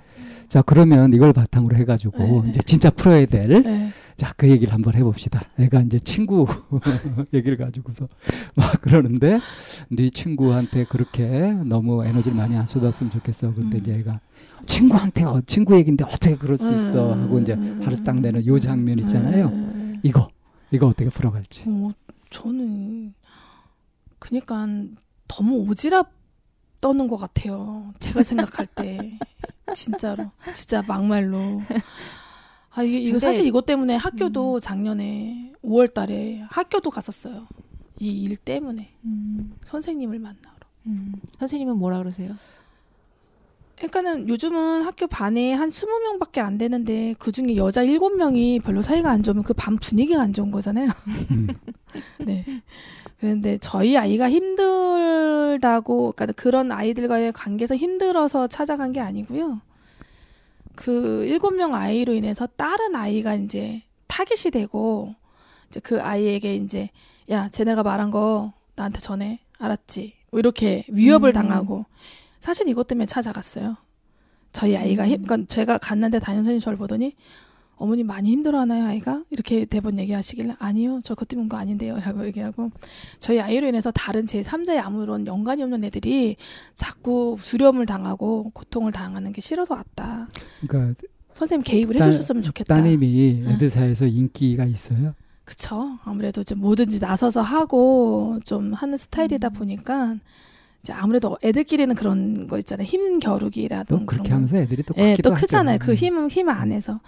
자 0.48 0.62
그러면 0.62 1.12
이걸 1.12 1.32
바탕으로 1.32 1.76
해가지고 1.76 2.42
네. 2.44 2.50
이제 2.50 2.60
진짜 2.64 2.90
풀어야 2.90 3.26
될 3.26 3.62
네. 3.62 3.90
자, 4.16 4.32
그 4.36 4.48
얘기를 4.48 4.72
한번 4.72 4.94
해봅시다. 4.94 5.42
애가 5.58 5.80
이제 5.82 5.98
친구 5.98 6.46
얘기를 7.34 7.56
가지고서 7.56 8.08
막 8.54 8.80
그러는데 8.80 9.40
네 9.90 10.08
친구한테 10.10 10.84
그렇게 10.84 11.52
너무 11.64 12.04
에너지를 12.04 12.36
많이 12.36 12.56
안 12.56 12.66
쏟았으면 12.66 13.10
좋겠어. 13.12 13.52
근데 13.54 13.78
음. 13.78 13.80
이제 13.80 13.94
애가 13.98 14.20
친구한테 14.66 15.24
어, 15.24 15.40
친구 15.46 15.74
얘기인데 15.76 16.04
어떻게 16.04 16.36
그럴 16.36 16.56
수 16.56 16.70
있어 16.72 17.12
음, 17.14 17.22
하고 17.24 17.38
이제 17.40 17.54
음, 17.54 17.80
화를 17.82 18.04
딱 18.04 18.20
내는 18.20 18.46
요 18.46 18.58
장면 18.58 18.98
있잖아요. 19.00 19.46
음. 19.48 20.00
이거 20.02 20.28
이거 20.70 20.86
어떻게 20.86 21.10
풀어갈지. 21.10 21.64
어, 21.66 21.90
저는 22.30 23.12
그니까 24.28 24.66
너무 25.28 25.66
오지랖 25.66 26.06
떠는 26.80 27.08
것 27.08 27.18
같아요. 27.18 27.92
제가 28.00 28.22
생각할 28.22 28.66
때 28.66 29.18
진짜로 29.74 30.30
진짜 30.54 30.80
막말로. 30.82 31.60
아 32.70 32.82
이게 32.82 32.98
이거 33.00 33.12
근데- 33.12 33.26
사실 33.26 33.44
이것 33.46 33.66
때문에 33.66 33.96
학교도 33.96 34.60
작년에 34.60 35.52
5월달에 35.62 36.46
학교도 36.50 36.88
갔었어요. 36.90 37.46
이 38.00 38.24
일 38.24 38.36
때문에 38.36 38.94
음, 39.04 39.54
선생님을 39.62 40.18
만나러. 40.18 40.42
음. 40.86 41.12
선생님은 41.38 41.76
뭐라 41.76 41.98
그러세요? 41.98 42.34
그러니까는 43.76 44.28
요즘은 44.28 44.82
학교 44.82 45.06
반에 45.06 45.52
한 45.52 45.68
20명밖에 45.68 46.38
안 46.38 46.58
되는데 46.58 47.14
그 47.18 47.30
중에 47.32 47.56
여자 47.56 47.82
7명이 47.84 48.62
별로 48.62 48.82
사이가 48.82 49.10
안 49.10 49.22
좋으면 49.22 49.42
그 49.44 49.52
반 49.54 49.76
분위기가 49.76 50.22
안 50.22 50.32
좋은 50.32 50.50
거잖아요. 50.50 50.88
음. 51.30 51.48
네. 52.24 52.44
그런데 53.24 53.56
저희 53.56 53.96
아이가 53.96 54.28
힘들다고 54.28 56.12
그러니까 56.12 56.26
그런 56.36 56.70
아이들과의 56.70 57.32
관계에서 57.32 57.74
힘들어서 57.74 58.48
찾아간 58.48 58.92
게 58.92 59.00
아니고요. 59.00 59.62
그 60.74 61.24
일곱 61.26 61.54
명 61.54 61.74
아이로 61.74 62.12
인해서 62.12 62.46
다른 62.46 62.94
아이가 62.94 63.34
이제 63.34 63.80
타겟이 64.08 64.50
되고 64.52 65.14
이제 65.70 65.80
그 65.80 66.02
아이에게 66.02 66.54
이제 66.56 66.90
야 67.30 67.48
쟤네가 67.48 67.82
말한 67.82 68.10
거 68.10 68.52
나한테 68.76 69.00
전해 69.00 69.40
알았지 69.58 70.12
뭐 70.30 70.38
이렇게 70.38 70.84
위협을 70.88 71.30
음. 71.30 71.32
당하고 71.32 71.86
사실 72.40 72.68
이것 72.68 72.86
때문에 72.86 73.06
찾아갔어요. 73.06 73.78
저희 74.52 74.76
아이가 74.76 75.08
힘, 75.08 75.22
그러니까 75.22 75.48
제가 75.48 75.78
갔는데 75.78 76.18
담임 76.18 76.40
선생님 76.40 76.60
저를 76.60 76.76
보더니 76.76 77.16
어머니 77.76 78.04
많이 78.04 78.30
힘들어하나요 78.30 78.84
아이가 78.84 79.24
이렇게 79.30 79.64
대본 79.64 79.98
얘기하시길래 79.98 80.54
아니요 80.58 81.00
저 81.02 81.14
그것 81.14 81.28
때문에 81.28 81.48
거 81.48 81.56
아닌데요라고 81.56 82.24
얘기하고 82.26 82.70
저희 83.18 83.40
아이로 83.40 83.66
인해서 83.68 83.90
다른 83.90 84.26
제 84.26 84.40
3자의 84.42 84.78
아무런 84.82 85.26
연관이 85.26 85.62
없는 85.62 85.82
애들이 85.84 86.36
자꾸 86.74 87.36
수렴을 87.38 87.86
당하고 87.86 88.50
고통을 88.54 88.92
당하는 88.92 89.32
게 89.32 89.40
싫어서 89.40 89.74
왔다 89.74 90.28
그러니까 90.66 90.94
선생님 91.32 91.64
개입을 91.64 91.96
따- 91.96 92.04
해주셨으면 92.06 92.42
좋겠다 92.42 92.76
따님이 92.76 93.42
응. 93.44 93.50
애들 93.50 93.68
사이에서 93.68 94.06
인기가 94.06 94.64
있어요. 94.64 95.14
그쵸 95.44 95.98
아무래도 96.04 96.42
좀 96.44 96.60
뭐든지 96.60 97.00
나서서 97.00 97.42
하고 97.42 98.38
좀 98.44 98.72
하는 98.72 98.96
스타일이다 98.96 99.48
음. 99.48 99.52
보니까 99.52 100.16
이제 100.84 100.92
아무래도 100.92 101.38
애들끼리는 101.42 101.94
그런 101.94 102.46
거 102.46 102.58
있잖아요 102.58 102.84
힘 102.84 103.18
겨루기라든 103.18 103.86
그런 103.86 104.06
그렇게 104.06 104.28
거. 104.28 104.34
하면서 104.34 104.58
애들이 104.58 104.82
또 104.82 104.92
예, 104.98 105.16
또 105.24 105.32
크잖아요. 105.32 105.78
그 105.80 105.94
힘은 105.94 106.28
힘 106.28 106.50
안에서. 106.50 107.00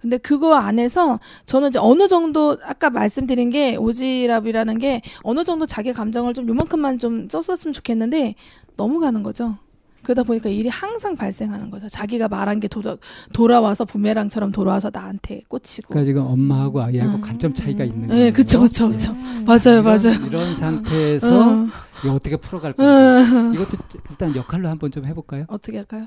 근데 0.00 0.18
그거 0.18 0.54
안에서 0.54 1.20
저는 1.46 1.68
이제 1.68 1.78
어느 1.78 2.08
정도 2.08 2.58
아까 2.64 2.90
말씀드린 2.90 3.50
게 3.50 3.76
오지랖이라는 3.76 4.80
게 4.80 5.02
어느 5.22 5.44
정도 5.44 5.64
자기 5.66 5.92
감정을 5.92 6.34
좀 6.34 6.48
요만큼만 6.48 6.98
좀 6.98 7.28
썼었으면 7.30 7.72
좋겠는데 7.72 8.34
너무 8.76 8.98
가는 8.98 9.22
거죠. 9.22 9.58
그러다 10.02 10.22
보니까 10.24 10.48
일이 10.48 10.68
항상 10.68 11.14
발생하는 11.14 11.70
거죠. 11.70 11.88
자기가 11.88 12.26
말한 12.28 12.58
게 12.58 12.66
돌아, 12.66 12.96
돌아와서 13.32 13.84
부메랑처럼 13.84 14.50
돌아와서 14.50 14.90
나한테 14.92 15.42
꽂히고. 15.46 15.90
그러니까 15.90 16.06
지금 16.06 16.22
엄마하고 16.26 16.80
아이하고 16.80 17.16
음. 17.18 17.20
관점 17.20 17.52
차이가 17.52 17.84
있는 17.84 18.08
네, 18.08 18.14
거예요. 18.14 18.32
그쵸, 18.32 18.60
그쵸, 18.60 18.88
그쵸. 18.88 19.12
음. 19.12 19.44
맞아요, 19.46 19.80
이런, 19.80 19.84
맞아요. 19.84 20.26
이런 20.26 20.54
상태에서 20.54 21.28
어, 21.28 21.66
이거 22.04 22.14
어떻게 22.14 22.36
풀어갈 22.36 22.72
거예요? 22.72 22.90
어. 22.90 23.52
이것도 23.54 23.76
일단 24.10 24.34
역할로 24.34 24.68
한번 24.68 24.90
좀 24.90 25.04
해볼까요? 25.06 25.44
어떻게 25.48 25.76
할까요? 25.78 26.06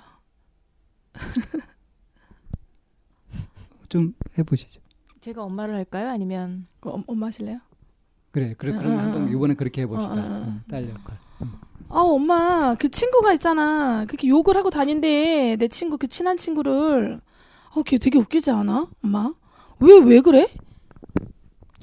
좀 3.90 4.16
해보시죠. 4.38 4.82
제가 5.22 5.44
엄마를 5.44 5.76
할까요? 5.76 6.10
아니면 6.10 6.68
어, 6.82 7.02
엄마 7.08 7.28
하실래요? 7.28 7.60
그래, 8.32 8.56
그래, 8.58 8.72
응, 8.72 8.78
그럼 8.80 8.94
응, 8.94 9.00
한번 9.00 9.28
응. 9.28 9.32
이번엔 9.32 9.56
그렇게 9.56 9.82
해봅시다. 9.84 10.14
어, 10.14 10.18
어, 10.18 10.20
어. 10.20 10.44
응, 10.48 10.62
딸 10.68 10.90
역할. 10.90 11.18
응. 11.42 11.52
아, 11.90 12.00
엄마, 12.00 12.76
그 12.80 12.90
친구가 12.90 13.34
있잖아. 13.34 14.06
그렇게 14.06 14.28
욕을 14.28 14.56
하고 14.58 14.72
다닌대. 14.72 15.56
내 15.60 15.68
친구, 15.68 16.00
그 16.00 16.08
친한 16.08 16.38
친구를. 16.38 17.22
어, 17.76 17.84
걔 17.84 17.98
되게 17.98 18.18
웃기지 18.18 18.50
않아? 18.52 18.88
엄마? 19.04 19.32
왜, 19.80 20.00
왜 20.00 20.22
그래? 20.22 20.48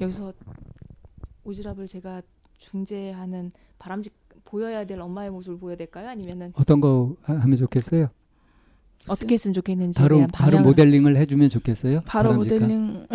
여기서 0.00 0.32
오지랖을 1.44 1.88
제가 1.88 2.22
중재하는 2.58 3.52
바람직 3.80 4.12
보여야 4.44 4.84
될 4.84 5.00
엄마의 5.00 5.30
모습을 5.30 5.58
보여야 5.58 5.76
될까요? 5.76 6.08
아니면은 6.08 6.52
어떤 6.54 6.80
거 6.80 7.16
하- 7.22 7.34
하면 7.34 7.56
좋겠어요? 7.56 8.08
어떻게 9.08 9.32
했으면 9.34 9.54
좋겠는지에 9.54 10.02
바로 10.02 10.16
대한 10.16 10.30
바로 10.30 10.60
모델링을 10.60 11.16
해주면 11.16 11.48
좋겠어요? 11.48 12.02
바로 12.04 12.30
바람직한? 12.30 12.60
모델링. 12.60 13.06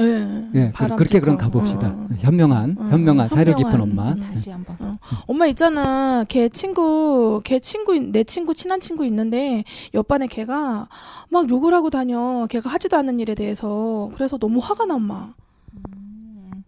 예. 0.55 0.59
예, 0.59 0.71
그, 0.75 0.95
그렇게 0.95 1.19
그럼. 1.19 1.37
가봅시다. 1.37 1.89
어, 1.89 2.07
어. 2.11 2.15
현명한, 2.17 2.75
어, 2.79 2.83
현명한, 2.85 3.29
사려 3.29 3.55
깊은 3.55 3.79
엄마. 3.79 4.13
음. 4.13 4.15
다시 4.15 4.49
한번 4.49 4.97
엄마 5.27 5.45
있잖아. 5.45 6.23
걔 6.27 6.49
친구, 6.49 7.39
걔 7.43 7.59
친구, 7.59 7.93
내 7.99 8.23
친구, 8.23 8.55
친한 8.55 8.79
친구 8.79 9.05
있는데, 9.05 9.63
옆반에 9.93 10.25
걔가 10.25 10.89
막 11.29 11.49
욕을 11.49 11.75
하고 11.75 11.91
다녀. 11.91 12.47
걔가 12.49 12.67
하지도 12.71 12.97
않는 12.97 13.19
일에 13.19 13.35
대해서. 13.35 14.09
그래서 14.15 14.39
너무 14.39 14.57
화가 14.63 14.87
나, 14.87 14.95
엄마. 14.95 15.35
음. 15.75 16.63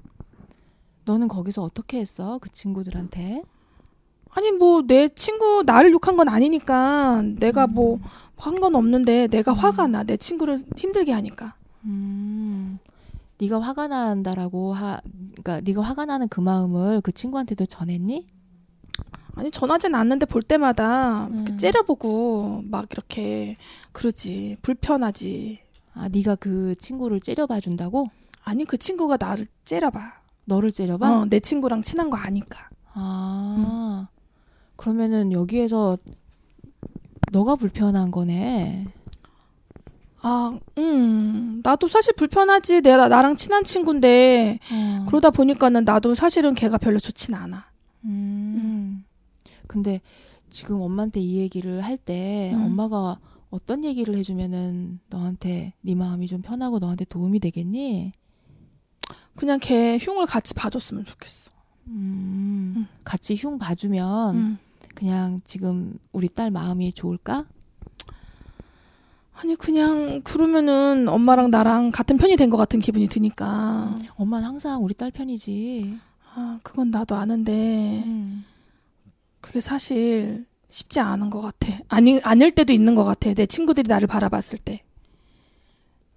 너는 1.06 1.28
거기서 1.28 1.64
어떻게 1.64 2.00
했어? 2.00 2.38
그 2.40 2.50
친구들한테? 2.52 3.42
아니, 4.38 4.52
뭐, 4.52 4.84
내 4.86 5.08
친구, 5.10 5.64
나를 5.66 5.92
욕한 5.92 6.16
건 6.16 6.30
아니니까, 6.30 7.24
내가 7.40 7.66
뭐, 7.66 8.00
한 8.38 8.60
건 8.60 8.76
없는데, 8.76 9.28
내가 9.30 9.52
화가 9.52 9.88
나. 9.88 10.04
내 10.04 10.16
친구를 10.16 10.60
힘들게 10.76 11.12
하니까. 11.12 11.56
음. 11.86 12.78
네가 13.40 13.60
화가 13.60 13.88
난다라고 13.88 14.74
하 14.76 15.00
그러니까 15.32 15.62
네가 15.62 15.82
화가 15.82 16.06
나는 16.06 16.28
그 16.28 16.40
마음을 16.40 17.02
그 17.02 17.12
친구한테도 17.12 17.66
전했니? 17.66 18.28
아니, 19.36 19.50
전하진 19.50 19.96
않는데 19.96 20.28
볼 20.28 20.44
때마다 20.44 21.28
이렇게 21.34 21.54
음. 21.54 21.58
째려보고, 21.58 22.62
막 22.70 22.86
이렇게, 22.92 23.58
그러지. 23.92 24.58
불편하지. 24.62 25.60
아, 25.96 26.10
네가 26.10 26.36
그 26.36 26.76
친구를 26.78 27.22
째려봐 27.22 27.60
준다고? 27.60 28.12
아니, 28.44 28.66
그 28.66 28.78
친구가 28.78 29.18
나를 29.20 29.48
째려봐. 29.66 30.00
너를 30.46 30.72
째려봐? 30.72 31.22
어, 31.22 31.26
내 31.26 31.40
친구랑 31.40 31.82
친한 31.82 32.12
거 32.12 32.18
아니까. 32.18 32.70
아. 32.94 34.08
그러면은 34.78 35.32
여기에서 35.32 35.98
너가 37.32 37.56
불편한 37.56 38.12
거네. 38.12 38.86
아, 40.22 40.58
음, 40.78 41.62
나도 41.64 41.88
사실 41.88 42.14
불편하지. 42.14 42.82
내가 42.82 43.08
나랑 43.08 43.36
친한 43.36 43.64
친구인데 43.64 44.60
어. 44.72 45.06
그러다 45.08 45.30
보니까는 45.30 45.84
나도 45.84 46.16
사실은 46.16 46.54
걔가 46.54 46.78
별로 46.78 47.00
좋진 47.00 47.34
않아. 47.36 47.66
음. 48.06 49.04
근데 49.68 50.02
지금 50.50 50.82
엄마한테 50.82 51.20
이 51.20 51.38
얘기를 51.38 51.82
할때 51.84 52.52
음. 52.56 52.66
엄마가 52.66 53.20
어떤 53.50 53.84
얘기를 53.84 54.16
해주면은 54.16 55.00
너한테 55.10 55.74
네 55.82 55.96
마음이 55.96 56.28
좀 56.28 56.42
편하고 56.42 56.80
너한테 56.80 57.06
도움이 57.06 57.40
되겠니? 57.40 58.12
그냥 59.36 59.60
걔 59.62 59.98
흉을 60.02 60.26
같이 60.26 60.54
봐줬으면 60.54 61.06
좋겠어. 61.06 61.52
음. 61.88 62.74
음. 62.78 62.88
같이 63.04 63.36
흉 63.36 63.58
봐주면 63.58 64.36
음. 64.36 64.58
그냥 65.02 65.40
지금 65.44 65.94
우리 66.12 66.28
딸 66.28 66.50
마음이 66.50 66.92
좋을까? 66.94 67.46
아니 69.36 69.56
그냥 69.56 70.22
그러면은 70.24 71.08
엄마랑 71.08 71.52
나랑 71.52 71.92
같은 71.92 72.18
편이 72.18 72.36
된 72.36 72.50
것 72.50 72.58
같은 72.58 72.80
기분이 72.80 73.08
드니까. 73.08 73.96
엄마는 74.16 74.48
항상 74.48 74.84
우리 74.84 74.96
딸 74.96 75.12
편이지. 75.12 76.00
아, 76.34 76.60
그건 76.64 76.90
나도 76.90 77.16
아는데 77.16 78.02
음. 78.08 78.44
그게 79.40 79.62
사실 79.62 80.46
쉽지 80.72 81.00
않은 81.00 81.30
것 81.30 81.42
같아. 81.42 81.78
아니 81.90 82.20
아닐 82.24 82.50
때도 82.56 82.74
있는 82.74 82.96
것 82.96 83.04
같아. 83.04 83.32
내 83.36 83.46
친구들이 83.46 83.88
나를 83.88 84.08
바라봤을 84.08 84.58
때. 84.58 84.82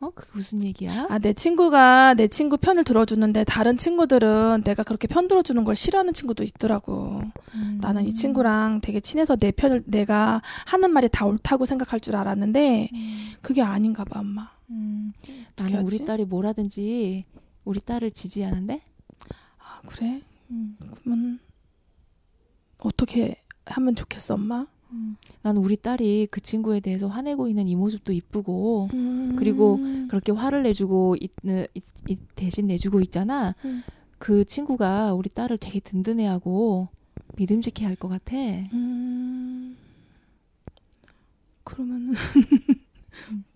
어? 0.00 0.10
그게 0.14 0.30
무슨 0.34 0.62
얘기야? 0.62 1.06
아, 1.10 1.18
내 1.18 1.32
친구가 1.34 2.14
내 2.14 2.26
친구 2.26 2.56
편을 2.56 2.84
들어주는데 2.84 3.44
다른 3.44 3.76
친구들은 3.76 4.62
내가 4.64 4.82
그렇게 4.82 5.06
편 5.06 5.28
들어주는 5.28 5.62
걸 5.64 5.76
싫어하는 5.76 6.14
친구도 6.14 6.42
있더라고. 6.42 7.22
음. 7.54 7.78
나는 7.82 8.04
이 8.04 8.14
친구랑 8.14 8.80
되게 8.80 9.00
친해서 9.00 9.36
내 9.36 9.50
편을 9.52 9.84
내가 9.86 10.40
하는 10.66 10.90
말이 10.90 11.08
다 11.10 11.26
옳다고 11.26 11.66
생각할 11.66 12.00
줄 12.00 12.16
알았는데 12.16 12.88
음. 12.92 13.32
그게 13.42 13.60
아닌가 13.62 14.04
봐, 14.04 14.20
엄마. 14.20 14.50
음. 14.70 15.12
나는 15.56 15.82
우리 15.82 15.96
하지? 15.96 16.04
딸이 16.06 16.24
뭘 16.24 16.46
하든지 16.46 17.24
우리 17.64 17.80
딸을 17.80 18.12
지지하는데? 18.12 18.82
아, 19.58 19.80
그래? 19.86 20.22
음. 20.50 20.78
그러면 21.02 21.38
어떻게 22.78 23.42
하면 23.66 23.94
좋겠어, 23.94 24.34
엄마? 24.34 24.66
음. 24.92 25.16
나는 25.42 25.62
우리 25.62 25.76
딸이 25.76 26.28
그 26.30 26.40
친구에 26.40 26.80
대해서 26.80 27.06
화내고 27.08 27.48
있는 27.48 27.68
이 27.68 27.76
모습도 27.76 28.12
이쁘고 28.12 28.88
음. 28.92 29.36
그리고 29.36 29.78
그렇게 30.08 30.32
화를 30.32 30.62
내주고 30.62 31.16
있는 31.20 31.66
대신 32.34 32.66
내주고 32.66 33.00
있잖아. 33.00 33.54
음. 33.64 33.82
그 34.18 34.44
친구가 34.44 35.14
우리 35.14 35.28
딸을 35.30 35.58
되게 35.58 35.80
든든해하고 35.80 36.88
믿음직해 37.36 37.86
할 37.86 37.96
것 37.96 38.08
같아. 38.08 38.36
음. 38.36 39.76
그러면은 41.64 42.14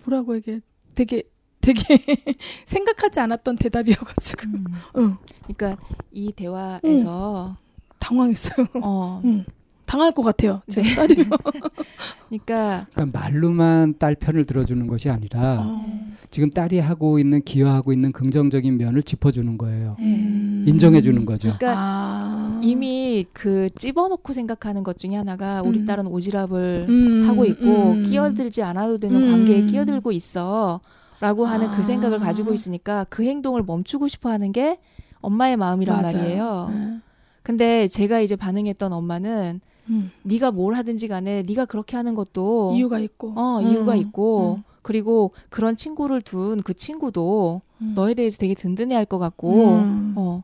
뭐라고 0.04 0.36
얘기해? 0.36 0.60
되게 0.94 1.22
되게 1.60 1.80
생각하지 2.66 3.20
않았던 3.20 3.56
대답이어가지고 3.56 4.46
음. 4.48 4.64
응. 4.98 5.16
그러니까 5.46 5.76
이 6.12 6.30
대화에서 6.32 7.56
당황했어요. 7.98 8.66
어 8.82 9.22
응. 9.24 9.44
당할 9.86 10.12
것 10.12 10.22
같아요. 10.22 10.62
제 10.68 10.82
네. 10.82 10.94
딸이. 10.94 11.14
그러니까 12.28 12.86
그러니까 12.92 13.18
말로만 13.18 13.94
딸 13.98 14.14
편을 14.14 14.44
들어주는 14.44 14.86
것이 14.86 15.10
아니라 15.10 15.60
어. 15.60 15.86
지금 16.30 16.50
딸이 16.50 16.80
하고 16.80 17.18
있는 17.18 17.42
기여하고 17.42 17.92
있는 17.92 18.12
긍정적인 18.12 18.76
면을 18.76 19.02
짚어주는 19.02 19.56
거예요. 19.58 19.96
음. 20.00 20.64
인정해 20.66 21.00
주는 21.00 21.24
거죠. 21.24 21.54
그러니까 21.58 21.74
아. 21.76 22.60
이미 22.62 23.26
그 23.32 23.68
집어넣고 23.76 24.32
생각하는 24.32 24.82
것 24.82 24.98
중에 24.98 25.14
하나가 25.14 25.62
우리 25.62 25.80
음. 25.80 25.86
딸은 25.86 26.06
오지랖을 26.06 26.88
음, 26.88 27.28
하고 27.28 27.44
있고 27.44 27.92
음. 27.92 28.02
끼어들지 28.04 28.62
않아도 28.62 28.98
되는 28.98 29.22
음. 29.22 29.30
관계에 29.30 29.66
끼어들고 29.66 30.12
있어. 30.12 30.80
라고 31.20 31.46
하는 31.46 31.68
아. 31.68 31.76
그 31.76 31.82
생각을 31.82 32.18
가지고 32.18 32.52
있으니까 32.52 33.06
그 33.08 33.22
행동을 33.22 33.62
멈추고 33.62 34.08
싶어 34.08 34.30
하는 34.30 34.52
게 34.52 34.78
엄마의 35.20 35.56
마음이란 35.56 36.02
맞아요. 36.02 36.16
말이에요. 36.18 36.70
네. 36.72 36.98
근데 37.42 37.86
제가 37.86 38.20
이제 38.20 38.36
반응했던 38.36 38.92
엄마는 38.92 39.60
음. 39.90 40.10
네가 40.22 40.50
뭘 40.50 40.74
하든지 40.74 41.08
간에 41.08 41.42
네가 41.46 41.64
그렇게 41.66 41.96
하는 41.96 42.14
것도 42.14 42.72
이유가 42.74 42.98
있고. 42.98 43.32
어, 43.36 43.60
음. 43.60 43.66
이유가 43.66 43.96
있고 43.96 44.56
음. 44.58 44.62
그리고 44.82 45.32
그런 45.50 45.76
친구를 45.76 46.20
둔 46.22 46.62
그 46.62 46.74
친구도 46.74 47.62
음. 47.80 47.92
너에 47.94 48.14
대해서 48.14 48.38
되게 48.38 48.54
든든해 48.54 48.94
할 48.94 49.04
것 49.06 49.18
같고 49.18 49.78
음. 49.78 50.14
어. 50.16 50.40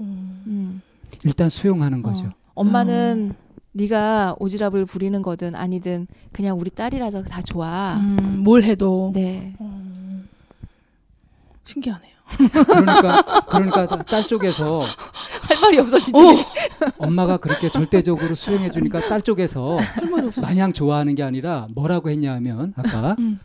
음. 0.00 0.42
음. 0.46 0.82
일단 1.24 1.48
수용하는 1.48 2.00
어. 2.00 2.02
거죠. 2.02 2.30
엄마는 2.54 3.34
네가 3.72 4.36
오지랖을 4.40 4.86
부리는 4.88 5.20
거든 5.22 5.54
아니든 5.54 6.06
그냥 6.32 6.58
우리 6.58 6.70
딸이라서 6.70 7.24
다 7.24 7.42
좋아. 7.42 7.96
음, 7.98 8.40
뭘 8.42 8.62
해도 8.64 9.10
네. 9.14 9.54
어. 9.58 10.22
신기하네요. 11.64 12.15
그러니까 12.66 13.44
그러니까 13.48 13.86
딸 14.02 14.26
쪽에서 14.26 14.80
할 14.80 15.56
말이 15.62 15.78
없어 15.78 15.98
진짜. 15.98 16.18
엄마가 16.98 17.36
그렇게 17.36 17.68
절대적으로 17.68 18.34
수용해 18.34 18.70
주니까 18.70 19.00
딸 19.08 19.22
쪽에서. 19.22 19.78
마냥 20.42 20.72
좋아하는 20.72 21.14
게 21.14 21.22
아니라 21.22 21.68
뭐라고 21.74 22.10
했냐면 22.10 22.74
아까 22.76 23.16
음. 23.18 23.38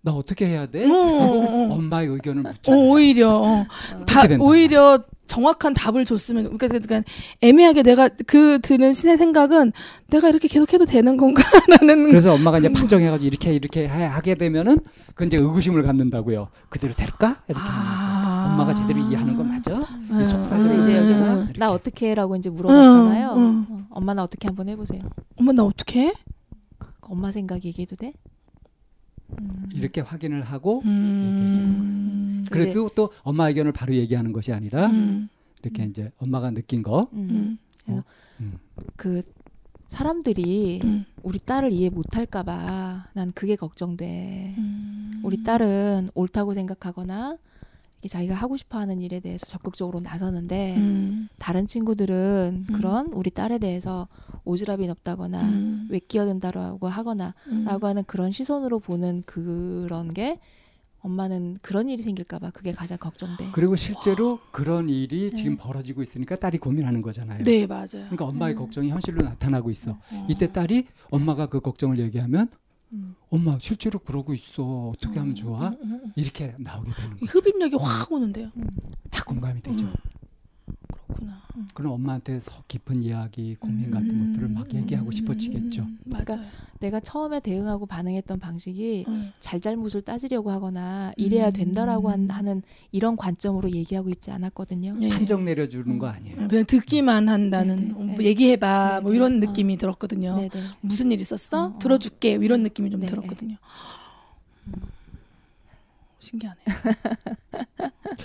나 0.00 0.12
어떻게 0.12 0.46
해야 0.46 0.66
돼? 0.66 0.84
어, 0.84 0.94
하고 0.94 1.42
어, 1.42 1.72
어. 1.72 1.74
엄마의 1.74 2.08
의견을. 2.08 2.44
어, 2.46 2.72
오히려 2.72 3.36
어. 3.36 3.66
다 4.06 4.26
된다. 4.26 4.44
오히려 4.44 5.02
정확한 5.32 5.72
답을 5.72 6.04
줬으면 6.04 6.44
그러니까, 6.58 6.66
그러니까 6.68 7.02
애매하게 7.40 7.82
내가 7.82 8.10
그 8.26 8.60
드는 8.60 8.92
신의 8.92 9.16
생각은 9.16 9.72
내가 10.08 10.28
이렇게 10.28 10.46
계속해도 10.46 10.84
되는 10.84 11.16
건가라는 11.16 12.10
그래서 12.12 12.34
엄마가 12.34 12.58
이제 12.58 12.70
판정해가지고 12.70 13.26
이렇게 13.26 13.54
이렇게 13.54 13.86
하- 13.86 14.14
하게 14.14 14.34
되면은 14.34 14.76
그 15.14 15.24
이제 15.24 15.38
의구심을 15.38 15.84
갖는다면 15.84 16.46
그대로 16.68 16.92
될까? 16.92 17.36
이렇게 17.48 17.64
하면서 17.64 18.04
아. 18.04 18.48
엄마가 18.52 18.74
제대로 18.74 18.98
이해하는 18.98 19.34
거 19.34 19.42
맞아? 19.42 19.72
음. 19.72 20.20
이 20.20 20.24
속사정 20.24 20.68
그래서 20.68 20.82
이제 20.82 20.98
음. 20.98 21.04
여기서 21.06 21.42
이렇게. 21.44 21.58
나 21.58 21.70
어떻게 21.72 22.10
해라고 22.10 22.36
이제 22.36 22.50
물어봤잖아요. 22.50 23.32
음, 23.32 23.66
어, 23.70 23.86
엄마 23.88 24.12
나 24.12 24.24
어떻게 24.24 24.48
한번 24.48 24.68
해보세요. 24.68 25.00
엄마 25.38 25.52
나 25.52 25.64
어떻게 25.64 26.08
해? 26.08 26.12
엄마 27.00 27.32
생각 27.32 27.64
얘기해도 27.64 27.96
돼? 27.96 28.12
음. 29.40 29.68
이렇게 29.72 30.00
확인을 30.00 30.42
하고 30.42 30.82
음. 30.84 32.44
그래도 32.50 32.88
또 32.94 33.10
엄마 33.22 33.48
의견을 33.48 33.72
바로 33.72 33.94
얘기하는 33.94 34.32
것이 34.32 34.52
아니라 34.52 34.86
음. 34.86 35.28
이렇게 35.62 35.84
이제 35.84 36.10
엄마가 36.18 36.50
느낀 36.50 36.82
거 36.82 37.08
음. 37.12 37.58
음. 37.88 38.02
음. 38.40 38.58
그 38.96 39.22
사람들이 39.88 40.80
음. 40.84 41.04
우리 41.22 41.38
딸을 41.38 41.70
이해 41.72 41.90
못할까봐 41.90 43.08
난 43.12 43.32
그게 43.34 43.56
걱정돼. 43.56 44.54
음. 44.56 45.20
우리 45.22 45.42
딸은 45.42 46.10
옳다고 46.14 46.54
생각하거나 46.54 47.36
자기가 48.08 48.34
하고 48.34 48.56
싶어하는 48.56 49.00
일에 49.00 49.20
대해서 49.20 49.46
적극적으로 49.46 50.00
나서는데 50.00 50.76
음. 50.76 51.28
다른 51.38 51.66
친구들은 51.66 52.64
음. 52.68 52.74
그런 52.74 53.06
우리 53.12 53.30
딸에 53.30 53.58
대해서 53.58 54.08
오지랖이 54.44 54.86
높다거나 54.86 55.42
음. 55.42 55.88
왜 55.90 55.98
끼어든다라고 55.98 56.88
하거나 56.88 57.34
음. 57.48 57.64
라고 57.64 57.86
하는 57.86 58.04
그런 58.04 58.32
시선으로 58.32 58.80
보는 58.80 59.22
그런 59.26 60.12
게 60.12 60.40
엄마는 61.02 61.56
그런 61.62 61.88
일이 61.88 62.02
생길까봐 62.02 62.50
그게 62.50 62.70
가장 62.72 62.96
걱정돼. 62.96 63.48
그리고 63.52 63.74
실제로 63.74 64.38
그런 64.52 64.88
일이 64.88 65.30
네. 65.30 65.36
지금 65.36 65.56
벌어지고 65.56 66.02
있으니까 66.02 66.36
딸이 66.36 66.58
고민하는 66.58 67.02
거잖아요. 67.02 67.42
네 67.42 67.66
맞아요. 67.66 67.86
그러니까 67.90 68.26
엄마의 68.26 68.54
음. 68.54 68.58
걱정이 68.58 68.88
현실로 68.88 69.24
나타나고 69.24 69.70
있어. 69.70 69.92
어. 69.92 70.26
이때 70.28 70.52
딸이 70.52 70.86
엄마가 71.10 71.46
그 71.46 71.60
걱정을 71.60 71.98
얘기하면 71.98 72.48
음. 72.92 73.14
엄마 73.30 73.58
실제로 73.60 73.98
그러고 73.98 74.34
있어. 74.34 74.90
어떻게 74.90 75.18
하면 75.18 75.34
좋아? 75.34 75.68
음, 75.68 75.76
음, 75.82 75.92
음. 76.04 76.12
이렇게 76.16 76.54
나오게 76.58 76.92
되는 76.92 77.16
이 77.16 77.26
거죠. 77.26 77.38
흡입력이 77.38 77.76
확 77.80 78.12
오는데요. 78.12 78.50
다 79.10 79.24
공감이 79.24 79.60
되죠. 79.62 79.90
음. 81.22 81.32
그렇구나. 81.52 81.66
그럼 81.74 81.92
엄마한테 81.92 82.40
속 82.40 82.66
깊은 82.68 83.02
이야기, 83.02 83.54
고민 83.56 83.86
음. 83.86 83.90
같은 83.90 84.26
것들을 84.32 84.48
막 84.48 84.72
얘기하고 84.74 85.08
음. 85.08 85.12
싶어지겠죠. 85.12 85.82
음. 85.82 85.98
그러니까 86.04 86.36
맞아요. 86.36 86.48
내가 86.80 86.98
처음에 87.00 87.38
대응하고 87.40 87.86
반응했던 87.86 88.40
방식이 88.40 89.04
음. 89.06 89.30
잘잘못을 89.38 90.02
따지려고 90.02 90.50
하거나 90.50 91.12
이래야 91.16 91.46
음. 91.46 91.52
된다라고 91.52 92.10
한- 92.10 92.28
하는 92.28 92.62
이런 92.90 93.16
관점으로 93.16 93.70
얘기하고 93.70 94.10
있지 94.10 94.30
않았거든요. 94.32 94.92
예. 95.00 95.08
판정 95.08 95.44
내려주는 95.44 95.98
거 95.98 96.08
아니에요. 96.08 96.48
그냥 96.48 96.64
듣기만 96.66 97.28
한다는 97.28 97.76
네, 97.76 97.82
네, 97.84 97.92
어, 97.92 97.94
뭐 97.98 98.16
네. 98.16 98.24
얘기해봐 98.24 98.94
네, 98.96 99.00
뭐 99.02 99.10
네. 99.12 99.16
이런 99.16 99.34
어. 99.34 99.36
느낌이 99.46 99.76
들었거든요. 99.76 100.34
네네. 100.36 100.50
무슨 100.80 101.10
일 101.12 101.20
있었어? 101.20 101.64
어, 101.64 101.66
어. 101.74 101.78
들어줄게 101.78 102.32
이런 102.32 102.62
느낌이 102.64 102.90
좀 102.90 103.00
네, 103.00 103.06
들었거든요. 103.06 103.56
음. 104.66 104.72
신기하네요. 106.18 106.64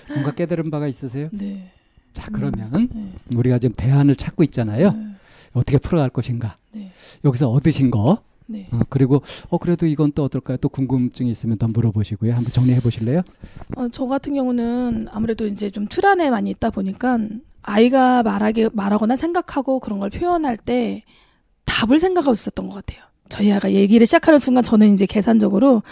뭔가 0.10 0.32
깨달은 0.34 0.70
바가 0.72 0.88
있으세요? 0.88 1.30
네. 1.32 1.72
자 2.18 2.32
그러면 2.32 2.90
네. 2.92 3.12
우리가 3.36 3.60
지금 3.60 3.76
대안을 3.78 4.16
찾고 4.16 4.42
있잖아요. 4.46 4.92
네. 4.92 5.08
어떻게 5.54 5.78
풀어갈 5.78 6.10
것인가. 6.10 6.58
네. 6.72 6.92
여기서 7.24 7.48
얻으신 7.52 7.92
거 7.92 8.24
네. 8.48 8.68
어, 8.72 8.80
그리고 8.90 9.22
어 9.50 9.60
그래도 9.60 9.86
이건 9.86 10.12
또 10.14 10.24
어떨까요? 10.24 10.58
또 10.58 10.68
궁금증이 10.68 11.30
있으면 11.30 11.60
더 11.60 11.68
물어보시고요. 11.68 12.34
한번 12.34 12.52
정리해 12.52 12.80
보실래요? 12.80 13.22
어, 13.76 13.88
저 13.90 14.08
같은 14.08 14.34
경우는 14.34 15.08
아무래도 15.12 15.46
이제 15.46 15.70
좀 15.70 15.86
틀 15.90 16.08
안에 16.08 16.32
많이 16.32 16.50
있다 16.50 16.72
보니까 16.72 17.20
아이가 17.62 18.24
말하게 18.24 18.70
말하거나 18.74 19.16
생각하고 19.16 19.80
그런 19.80 20.00
걸 20.00 20.10
표현할 20.10 20.58
때 20.58 21.04
답을 21.66 22.00
생각하고 22.00 22.34
있었던 22.34 22.68
것 22.68 22.74
같아요. 22.84 23.04
저희 23.30 23.52
아이가 23.52 23.72
얘기를 23.72 24.06
시작하는 24.06 24.40
순간 24.40 24.64
저는 24.64 24.94
이제 24.94 25.06
계산적으로 25.06 25.84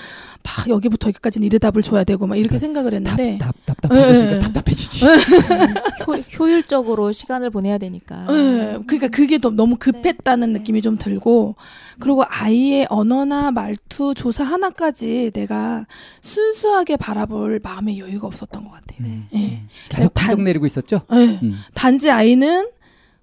막 0.44 0.70
여기부터 0.70 1.10
여기까지는 1.10 1.46
이래 1.46 1.58
답을 1.58 1.82
줘야 1.82 2.04
되고 2.04 2.28
막 2.28 2.36
이렇게 2.36 2.58
생각을 2.60 2.94
했는데 2.94 3.38
답, 3.40 3.54
답, 3.66 3.82
답답하고 3.82 3.96
네, 4.02 4.12
있으니까 4.12 4.34
네. 4.36 4.40
답답해지지. 4.42 5.06
효, 6.08 6.14
효율적으로 6.40 7.12
시간을 7.12 7.50
보내야 7.50 7.78
되니까. 7.78 8.28
예, 8.30 8.78
그러니까 8.86 9.08
그게 9.08 9.38
더 9.40 9.50
너무 9.50 9.76
급했다는 9.78 10.54
네. 10.54 10.60
느낌이 10.60 10.82
좀 10.82 10.98
들고 10.98 11.56
그리고 12.00 12.24
아이의 12.28 12.88
언어나 12.90 13.52
말투 13.52 14.14
조사 14.16 14.44
하나까지 14.44 15.32
내가 15.34 15.86
순수하게 16.22 16.98
바라볼 16.98 17.60
마음의 17.64 18.00
여유가 18.00 18.28
없었던 18.28 18.64
것 18.64 18.72
같아요. 18.72 19.00
음, 19.02 19.28
예. 19.34 19.38
음. 19.38 19.70
계속 19.90 20.14
단- 20.14 20.44
내리고 20.44 20.66
있었죠? 20.66 21.02
예. 21.14 21.40
음. 21.42 21.56
단지 21.74 22.12
아이는 22.12 22.68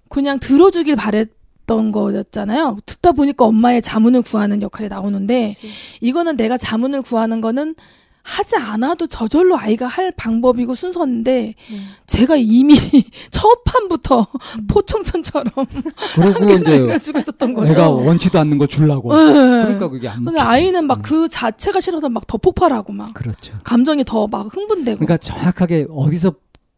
그냥 0.09 0.39
들어주길 0.39 0.95
바랬 0.95 1.29
던 1.65 1.91
거였잖아요. 1.91 2.77
듣다 2.85 3.11
보니까 3.13 3.45
엄마의 3.45 3.81
자문을 3.81 4.21
구하는 4.21 4.61
역할이 4.61 4.89
나오는데 4.89 5.47
그치. 5.49 5.69
이거는 6.01 6.35
내가 6.37 6.57
자문을 6.57 7.01
구하는 7.01 7.41
거는 7.41 7.75
하지 8.25 8.55
않아도 8.55 9.05
저절로 9.07 9.57
아이가 9.57 9.85
할 9.85 10.09
방법이고 10.15 10.73
순서인데 10.75 11.55
네. 11.71 11.77
제가 12.07 12.37
이미 12.37 12.73
첫 13.31 13.63
판부터 13.65 14.21
음. 14.59 14.67
포청천처럼 14.67 15.51
그리고 16.15 16.53
이제 16.53 16.87
해주고 16.87 17.19
있었던 17.19 17.53
거죠. 17.53 17.69
애가 17.71 17.89
원치도 17.89 18.39
않는 18.39 18.57
걸 18.59 18.69
주려고. 18.69 19.11
예. 19.13 19.17
그러니까 19.33 19.89
그게 19.89 20.07
안 20.07 20.23
근데. 20.23 20.39
아이는 20.39 20.87
막 20.87 20.99
음. 20.99 21.01
그 21.01 21.27
자체가 21.27 21.81
싫어서 21.81 22.07
막 22.07 22.23
더 22.25 22.37
폭발하고 22.37 22.93
막 22.93 23.13
그렇죠. 23.13 23.53
감정이 23.65 24.05
더 24.05 24.27
막 24.27 24.55
흥분되고. 24.55 24.99
그러니까 24.99 25.17
정확하게 25.17 25.87
어디서 25.93 26.33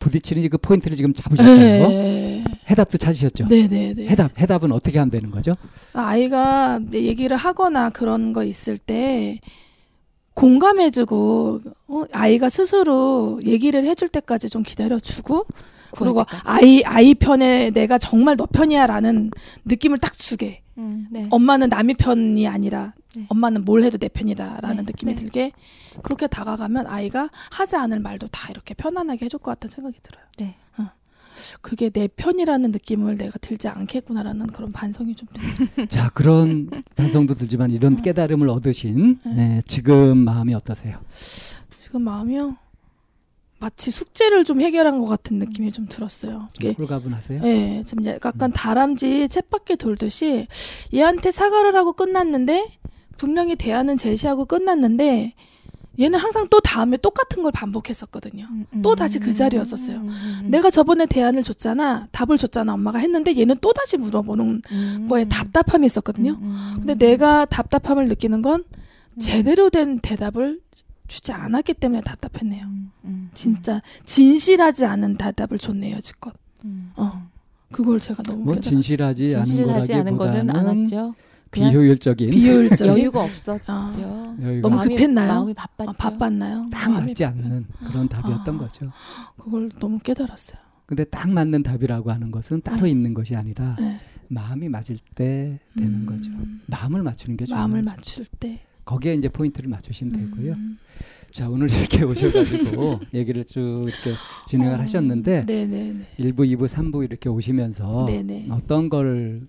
부딪히는지 0.05 0.49
그 0.49 0.57
포인트를 0.59 0.95
지금 0.95 1.13
잡으셨어요. 1.13 1.89
네. 1.89 2.43
해답도 2.69 2.97
찾으셨죠. 2.99 3.47
네네네. 3.47 4.07
해답 4.07 4.39
해답은 4.39 4.71
어떻게 4.71 4.99
하면 4.99 5.09
되는 5.09 5.31
거죠? 5.31 5.55
아이가 5.93 6.79
이제 6.87 7.01
얘기를 7.03 7.35
하거나 7.35 7.89
그런 7.89 8.31
거 8.31 8.43
있을 8.43 8.77
때 8.77 9.39
공감해주고 10.35 11.61
어, 11.87 12.03
아이가 12.11 12.49
스스로 12.49 13.39
얘기를 13.45 13.83
해줄 13.85 14.07
때까지 14.09 14.49
좀 14.49 14.61
기다려주고 14.61 15.45
그리고 15.91 16.23
때까지. 16.25 16.43
아이 16.45 16.83
아이 16.85 17.13
편에 17.15 17.71
내가 17.71 17.97
정말 17.97 18.35
너 18.37 18.45
편이야 18.45 18.85
라는 18.85 19.31
느낌을 19.65 19.97
딱 19.97 20.13
주게 20.13 20.61
음, 20.77 21.07
네. 21.09 21.25
엄마는 21.31 21.69
남의 21.69 21.95
편이 21.95 22.47
아니라 22.47 22.93
네. 23.15 23.25
엄마는 23.29 23.65
뭘 23.65 23.83
해도 23.83 23.97
내 23.97 24.07
편이다 24.09 24.59
라는 24.61 24.85
네, 24.85 24.91
느낌이 24.91 25.15
네. 25.15 25.21
들게 25.21 25.51
그렇게 26.03 26.27
다가가면 26.27 26.87
아이가 26.87 27.29
하지 27.51 27.75
않을 27.75 27.99
말도 27.99 28.27
다 28.27 28.49
이렇게 28.49 28.73
편안하게 28.73 29.25
해줄 29.25 29.39
것 29.39 29.51
같다는 29.51 29.73
생각이 29.73 29.99
들어요. 30.01 30.23
네. 30.37 30.55
어. 30.77 30.89
그게 31.61 31.89
내 31.89 32.07
편이라는 32.07 32.71
느낌을 32.71 33.17
내가 33.17 33.37
들지 33.39 33.67
않겠구나라는 33.67 34.47
그런 34.47 34.71
반성이 34.71 35.15
좀 35.15 35.27
들어요. 35.33 35.87
자 35.89 36.09
그런 36.09 36.69
반성도 36.95 37.35
들지만 37.35 37.71
이런 37.71 38.01
깨달음을 38.01 38.49
얻으신 38.49 39.19
네. 39.25 39.33
네, 39.33 39.61
지금 39.67 40.17
마음이 40.19 40.53
어떠세요? 40.53 40.99
지금 41.81 42.03
마음이요. 42.03 42.57
마치 43.57 43.89
숙제를 43.89 44.43
좀 44.43 44.61
해결한 44.61 44.99
것 44.99 45.05
같은 45.05 45.39
느낌이 45.39 45.71
좀 45.71 45.87
들었어요. 45.87 46.49
이게 46.55 46.73
홀가분하세요? 46.73 47.41
예, 47.45 47.83
지금 47.85 48.05
음. 48.05 48.11
약간 48.23 48.51
다람쥐 48.51 49.29
쳇바퀴 49.29 49.77
돌듯이 49.77 50.47
얘한테 50.93 51.31
사과를 51.31 51.75
하고 51.75 51.93
끝났는데 51.93 52.77
분명히 53.17 53.55
대안은 53.55 53.97
제시하고 53.97 54.45
끝났는데 54.45 55.33
얘는 55.99 56.19
항상 56.19 56.47
또 56.49 56.59
다음에 56.59 56.97
똑같은 56.97 57.43
걸 57.43 57.51
반복했었거든요. 57.51 58.47
음, 58.49 58.65
음. 58.73 58.81
또 58.81 58.95
다시 58.95 59.19
그 59.19 59.33
자리였었어요. 59.33 59.97
음, 59.97 60.09
음, 60.09 60.39
음. 60.43 60.51
내가 60.51 60.69
저번에 60.69 61.05
대안을 61.05 61.43
줬잖아, 61.43 62.07
답을 62.11 62.37
줬잖아, 62.37 62.73
엄마가 62.73 62.99
했는데 62.99 63.37
얘는 63.37 63.57
또 63.61 63.73
다시 63.73 63.97
물어보는 63.97 64.61
음. 64.71 65.07
거에 65.09 65.25
답답함이 65.25 65.85
있었거든요. 65.85 66.31
음, 66.31 66.43
음. 66.43 66.73
근데 66.75 66.95
내가 66.95 67.45
답답함을 67.45 68.07
느끼는 68.09 68.41
건 68.41 68.63
음. 68.63 69.19
제대로 69.19 69.69
된 69.69 69.99
대답을 69.99 70.59
주지 71.07 71.31
않았기 71.31 71.75
때문에 71.75 72.01
답답했네요. 72.01 72.65
음, 72.65 72.91
음, 73.05 73.29
진짜 73.33 73.81
진실하지 74.05 74.85
않은 74.85 75.17
대답을 75.17 75.57
줬네요, 75.59 75.99
지껏. 76.01 76.33
음, 76.63 76.91
어. 76.95 77.27
그걸 77.71 77.99
제가 77.99 78.23
너무 78.23 78.43
뭐 78.43 78.53
깨달았어요. 78.53 78.71
진실하지, 78.81 79.27
진실하지 79.27 79.93
않은 79.93 80.07
않은 80.07 80.17
거는 80.17 80.39
안 80.39 80.47
거라기보다는 80.47 80.81
왔죠. 80.81 80.95
그냥 80.95 81.15
비효율적인 81.55 82.29
비효율적인 82.31 82.93
여유가 82.93 83.23
없었죠. 83.23 83.63
아, 83.67 83.91
여유가 84.41 84.69
너무 84.69 84.81
마음이- 84.81 84.89
급했나요? 84.89 85.27
마음이 85.33 85.53
바빴죠. 85.53 85.89
아, 85.89 85.93
바빴나요? 85.93 86.65
딱 86.71 86.89
맞지 86.91 87.25
않는 87.25 87.65
그런 87.87 88.07
답이었던 88.07 88.55
아. 88.55 88.57
거죠. 88.57 88.91
그걸 89.37 89.69
너무 89.79 89.99
깨달았어요. 89.99 90.57
근데 90.85 91.03
딱 91.05 91.29
맞는 91.31 91.63
답이라고 91.63 92.11
하는 92.11 92.29
것은 92.31 92.61
따로 92.61 92.81
네. 92.83 92.91
있는 92.91 93.13
것이 93.13 93.35
아니라 93.35 93.75
네. 93.79 93.99
마음이 94.27 94.69
맞을 94.69 94.97
때 95.15 95.59
되는 95.77 95.93
음, 96.01 96.05
거죠. 96.05 96.31
마음을 96.67 97.01
맞추는 97.03 97.37
게 97.37 97.45
마음을 97.49 97.79
중요하죠. 97.81 97.97
맞출 97.97 98.25
때. 98.39 98.61
거기에 98.85 99.15
이제 99.15 99.29
포인트를 99.29 99.69
맞추시면 99.69 100.13
되고요. 100.13 100.53
음. 100.53 100.77
자 101.31 101.49
오늘 101.49 101.69
이렇게 101.69 102.03
오셔가지고 102.05 103.01
얘기를 103.13 103.43
쭉 103.43 103.83
이렇게 103.83 104.17
진행을 104.47 104.75
어, 104.75 104.81
하셨는데 104.81 105.41
네네네. 105.45 106.05
1부, 106.19 106.37
2부, 106.37 106.67
3부 106.67 107.03
이렇게 107.03 107.27
오시면서 107.27 108.05
네네. 108.07 108.47
어떤 108.51 108.87
걸 108.87 109.45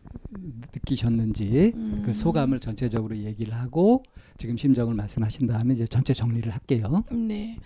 느끼셨는지 0.75 1.73
음. 1.77 2.03
그 2.05 2.13
소감을 2.13 2.59
전체적으로 2.59 3.17
얘기를 3.17 3.55
하고 3.55 4.03
지금 4.37 4.57
심정을 4.57 4.95
말씀하신 4.95 5.47
다음에 5.47 5.75
이제 5.75 5.87
전체 5.87 6.13
정리를 6.13 6.53
할게요. 6.53 7.05
네. 7.13 7.57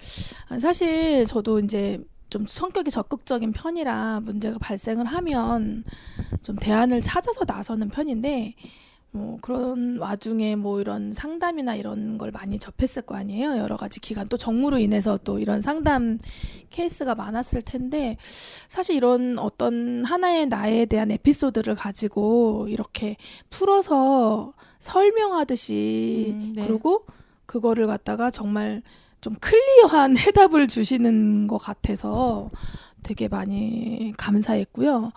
아, 0.48 0.58
사실 0.58 1.24
저도 1.26 1.60
이제 1.60 1.98
좀 2.28 2.46
성격이 2.46 2.90
적극적인 2.90 3.52
편이라 3.52 4.20
문제가 4.20 4.58
발생을 4.58 5.06
하면 5.06 5.84
좀 6.42 6.56
대안을 6.56 7.02
찾아서 7.02 7.44
나서는 7.46 7.88
편인데 7.88 8.54
뭐 9.12 9.38
그런 9.40 9.98
와중에 9.98 10.54
뭐 10.54 10.80
이런 10.80 11.12
상담이나 11.12 11.74
이런 11.74 12.16
걸 12.16 12.30
많이 12.30 12.58
접했을 12.58 13.02
거 13.02 13.16
아니에요. 13.16 13.56
여러 13.58 13.76
가지 13.76 13.98
기간 14.00 14.28
또 14.28 14.36
정무로 14.36 14.78
인해서 14.78 15.18
또 15.24 15.38
이런 15.40 15.60
상담 15.60 16.18
케이스가 16.70 17.16
많았을 17.16 17.62
텐데 17.62 18.16
사실 18.68 18.94
이런 18.96 19.38
어떤 19.38 20.04
하나의 20.04 20.46
나에 20.46 20.86
대한 20.86 21.10
에피소드를 21.10 21.74
가지고 21.74 22.66
이렇게 22.68 23.16
풀어서 23.50 24.52
설명하듯이 24.78 26.26
음, 26.34 26.52
네. 26.54 26.66
그리고 26.66 27.04
그거를 27.46 27.88
갖다가 27.88 28.30
정말 28.30 28.82
좀 29.20 29.34
clear한 29.40 30.14
해답을 30.18 30.68
주시는 30.68 31.48
것 31.48 31.58
같아서 31.58 32.50
되게 33.02 33.26
많이 33.28 34.12
감사했고요. 34.16 35.10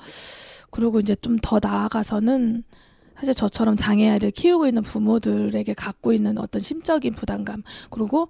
그리고 0.71 0.99
이제 0.99 1.15
좀 1.15 1.37
더 1.43 1.59
나아가서는 1.61 2.63
사실 3.23 3.35
저처럼 3.35 3.77
장애아를 3.77 4.31
키우고 4.31 4.67
있는 4.67 4.81
부모들에게 4.81 5.73
갖고 5.75 6.11
있는 6.11 6.37
어떤 6.37 6.61
심적인 6.61 7.13
부담감 7.13 7.63
그리고 7.89 8.27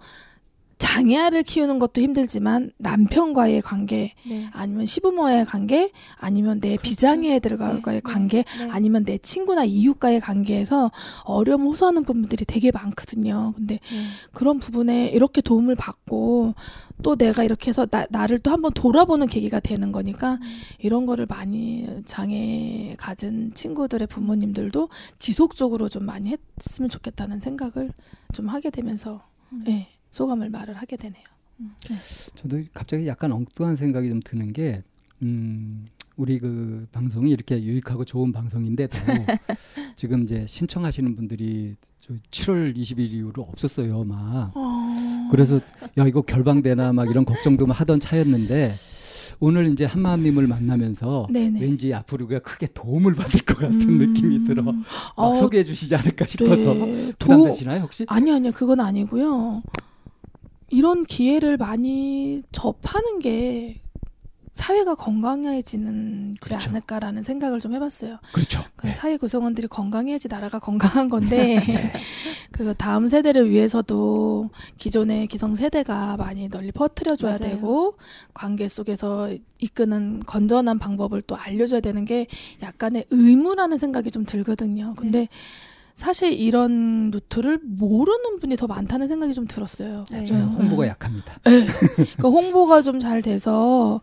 장애아를 0.83 1.43
키우는 1.43 1.79
것도 1.79 2.01
힘들지만 2.01 2.73
남편과의 2.77 3.61
관계 3.61 4.13
네. 4.27 4.49
아니면 4.51 4.85
시부모와의 4.85 5.45
관계 5.45 5.93
아니면 6.17 6.59
내 6.59 6.75
비장애들과의 6.75 7.81
네, 7.81 7.99
관계 8.01 8.43
네. 8.59 8.69
아니면 8.69 9.05
내 9.05 9.17
친구나 9.17 9.63
이웃과의 9.63 10.19
관계에서 10.19 10.91
어려움을 11.23 11.67
호소하는 11.67 12.03
부분들이 12.03 12.43
되게 12.43 12.69
많거든요. 12.71 13.53
근데 13.55 13.75
네. 13.75 14.05
그런 14.33 14.59
부분에 14.59 15.07
이렇게 15.07 15.39
도움을 15.39 15.75
받고 15.75 16.53
또 17.01 17.15
내가 17.15 17.45
이렇게 17.45 17.69
해서 17.69 17.85
나, 17.85 18.05
나를 18.09 18.39
또 18.39 18.51
한번 18.51 18.73
돌아보는 18.73 19.27
계기가 19.27 19.61
되는 19.61 19.93
거니까 19.93 20.37
이런 20.79 21.05
거를 21.05 21.25
많이 21.29 21.87
장애 22.05 22.93
가진 22.97 23.53
친구들의 23.53 24.07
부모님들도 24.07 24.89
지속적으로 25.17 25.87
좀 25.87 26.05
많이 26.05 26.35
했으면 26.59 26.89
좋겠다는 26.89 27.39
생각을 27.39 27.93
좀 28.33 28.49
하게 28.49 28.69
되면서 28.69 29.21
음. 29.53 29.63
예, 29.67 29.87
소감을 30.13 30.51
말을 30.51 30.75
하게 30.75 30.95
되네요. 30.95 31.23
저도 32.35 32.61
갑자기 32.71 33.07
약간 33.07 33.31
엉뚱한 33.31 33.75
생각이 33.75 34.09
좀 34.09 34.19
드는 34.23 34.53
게, 34.53 34.83
음, 35.23 35.87
우리 36.15 36.37
그 36.37 36.85
방송이 36.91 37.31
이렇게 37.31 37.61
유익하고 37.63 38.05
좋은 38.05 38.31
방송인데도 38.31 38.95
지금 39.95 40.21
이제 40.21 40.45
신청하시는 40.47 41.15
분들이 41.15 41.75
저 41.99 42.13
7월 42.29 42.77
20일 42.77 43.11
이후로 43.11 43.41
없었어요, 43.41 44.03
막. 44.03 44.51
어... 44.53 45.29
그래서 45.31 45.59
야 45.97 46.05
이거 46.05 46.21
결방되나 46.21 46.93
막 46.93 47.09
이런 47.09 47.25
걱정도 47.25 47.65
하던 47.65 47.99
차였는데 47.99 48.75
오늘 49.39 49.65
이제 49.65 49.85
한마음님을 49.85 50.45
만나면서 50.45 51.27
네네. 51.31 51.59
왠지 51.59 51.91
앞으로 51.91 52.25
우리가 52.25 52.41
크게 52.41 52.67
도움을 52.67 53.15
받을 53.15 53.41
것 53.41 53.57
같은 53.57 53.81
음. 53.81 53.97
느낌이 53.97 54.45
들어 54.45 54.61
막 54.61 54.75
어, 55.15 55.35
소개해 55.35 55.63
주시지 55.63 55.95
않을까 55.95 56.27
싶어서 56.27 56.73
네. 56.75 57.07
도 57.07 57.13
부담되시나요 57.17 57.81
혹시? 57.81 58.05
아니 58.09 58.31
아니요 58.31 58.51
그건 58.51 58.79
아니고요. 58.79 59.63
이런 60.73 61.05
기회를 61.05 61.57
많이 61.57 62.41
접하는 62.51 63.19
게 63.19 63.79
사회가 64.53 64.93
건강해지는지 64.95 66.39
그렇죠. 66.39 66.69
않을까라는 66.69 67.23
생각을 67.23 67.59
좀 67.59 67.73
해봤어요. 67.73 68.17
그렇죠. 68.33 68.63
그 68.75 68.87
네. 68.87 68.93
사회 68.93 69.17
구성원들이 69.17 69.67
건강해야지 69.67 70.27
나라가 70.27 70.59
건강한 70.59 71.09
건데 71.09 71.57
그 72.51 72.73
다음 72.75 73.07
세대를 73.07 73.49
위해서도 73.49 74.49
기존의 74.77 75.27
기성 75.27 75.55
세대가 75.55 76.17
많이 76.17 76.49
널리 76.49 76.71
퍼뜨려줘야 76.71 77.37
맞아요. 77.39 77.55
되고 77.55 77.97
관계 78.33 78.67
속에서 78.67 79.31
이끄는 79.59 80.21
건전한 80.25 80.77
방법을 80.77 81.23
또 81.23 81.35
알려줘야 81.35 81.79
되는 81.79 82.05
게 82.05 82.27
약간의 82.61 83.05
의무라는 83.09 83.77
생각이 83.77 84.11
좀 84.11 84.23
들거든요. 84.23 84.93
근데 84.97 85.19
네. 85.21 85.27
사실 85.95 86.33
이런 86.33 87.11
루트를 87.11 87.59
모르는 87.63 88.39
분이 88.39 88.55
더 88.57 88.67
많다는 88.67 89.07
생각이 89.07 89.33
좀 89.33 89.45
들었어요. 89.47 90.05
네. 90.11 90.25
저는 90.25 90.41
음. 90.41 90.49
홍보가 90.55 90.87
약합니다. 90.87 91.39
그러니까 91.43 92.29
홍보가 92.29 92.81
좀 92.81 92.99
잘 92.99 93.21
돼서 93.21 93.99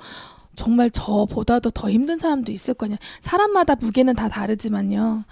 정말 0.55 0.91
저보다도 0.91 1.71
더 1.71 1.91
힘든 1.91 2.19
사람도 2.19 2.53
있을 2.53 2.75
거냐. 2.75 2.97
사람마다 3.21 3.77
무게는 3.77 4.15
다 4.15 4.29
다르지만요. 4.29 5.25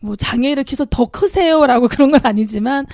뭐 0.00 0.16
장애를 0.16 0.64
키워서 0.64 0.84
더 0.90 1.06
크세요라고 1.06 1.88
그런 1.90 2.10
건 2.10 2.20
아니지만 2.24 2.84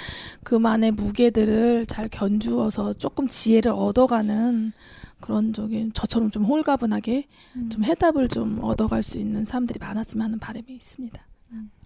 그만의 0.44 0.92
무게들을 0.92 1.86
잘 1.86 2.08
견주어서 2.08 2.92
조금 2.94 3.26
지혜를 3.26 3.72
얻어가는 3.72 4.72
그런 5.20 5.52
적인 5.52 5.92
저처럼 5.92 6.30
좀 6.30 6.44
홀가분하게 6.44 7.26
음. 7.56 7.68
좀 7.70 7.84
해답을 7.84 8.28
좀 8.28 8.60
얻어갈 8.62 9.02
수 9.02 9.18
있는 9.18 9.44
사람들이 9.44 9.78
많았으면 9.80 10.24
하는 10.24 10.38
바람이 10.38 10.66
있습니다. 10.68 11.20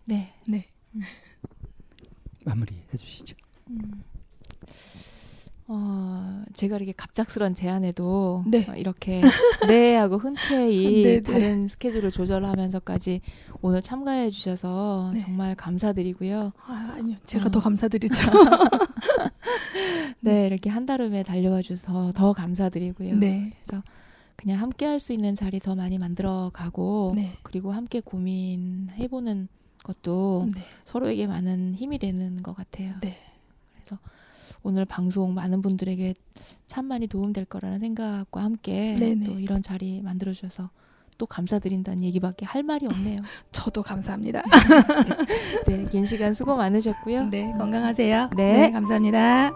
네. 0.04 0.34
네. 0.46 0.66
마무리 2.44 2.74
해주시죠. 2.92 3.34
음. 3.70 4.04
어, 5.66 6.44
제가 6.64 6.76
이렇게 6.76 6.92
갑작스런 6.92 7.54
제안에도 7.54 8.42
네. 8.46 8.66
어, 8.68 8.74
이렇게 8.74 9.20
네 9.68 9.96
하고 9.96 10.16
흔쾌히 10.16 10.80
네, 11.04 11.20
네. 11.20 11.20
다른 11.20 11.68
스케줄을 11.68 12.10
조절하면서까지 12.10 13.20
오늘 13.60 13.82
참가해 13.82 14.30
주셔서 14.30 15.10
네. 15.12 15.20
정말 15.20 15.54
감사드리고요. 15.54 16.52
아, 16.66 16.94
아니요. 16.96 17.16
제가 17.24 17.46
어. 17.46 17.50
더 17.50 17.60
감사드리죠. 17.60 18.14
네, 20.20 20.46
이렇게 20.46 20.70
한달음에 20.70 21.22
달려와 21.22 21.60
주셔서 21.60 22.12
더 22.14 22.32
감사드리고요. 22.32 23.16
네. 23.16 23.52
그냥 24.36 24.60
함께 24.60 24.86
할 24.86 25.00
수 25.00 25.12
있는 25.12 25.34
자리 25.34 25.60
더 25.60 25.74
많이 25.74 25.98
만들어 25.98 26.50
가고 26.52 27.12
네. 27.14 27.36
그리고 27.42 27.72
함께 27.72 28.00
고민해 28.00 29.08
보는 29.08 29.48
것도 29.82 30.48
네. 30.54 30.62
서로에게 30.84 31.26
많은 31.26 31.74
힘이 31.74 31.98
되는 31.98 32.42
것 32.42 32.54
같아요. 32.56 32.94
네. 33.00 33.18
그래서 33.74 33.98
오늘 34.64 34.84
방송 34.86 35.34
많은 35.34 35.62
분들에게 35.62 36.14
참 36.66 36.86
많이 36.86 37.06
도움될 37.06 37.44
거라는 37.44 37.78
생각과 37.78 38.42
함께 38.42 38.96
네네. 38.98 39.26
또 39.26 39.38
이런 39.38 39.62
자리 39.62 40.00
만들어 40.02 40.32
주셔서 40.32 40.70
또 41.18 41.26
감사드린다는 41.26 42.02
얘기밖에 42.02 42.44
할 42.44 42.62
말이 42.64 42.86
없네요. 42.86 43.20
저도 43.52 43.82
감사합니다. 43.82 44.42
네, 45.68 45.86
긴 45.90 46.06
시간 46.06 46.34
수고 46.34 46.56
많으셨고요. 46.56 47.26
네, 47.26 47.52
건강하세요. 47.52 48.30
네. 48.36 48.72
감사합니다. 48.72 49.52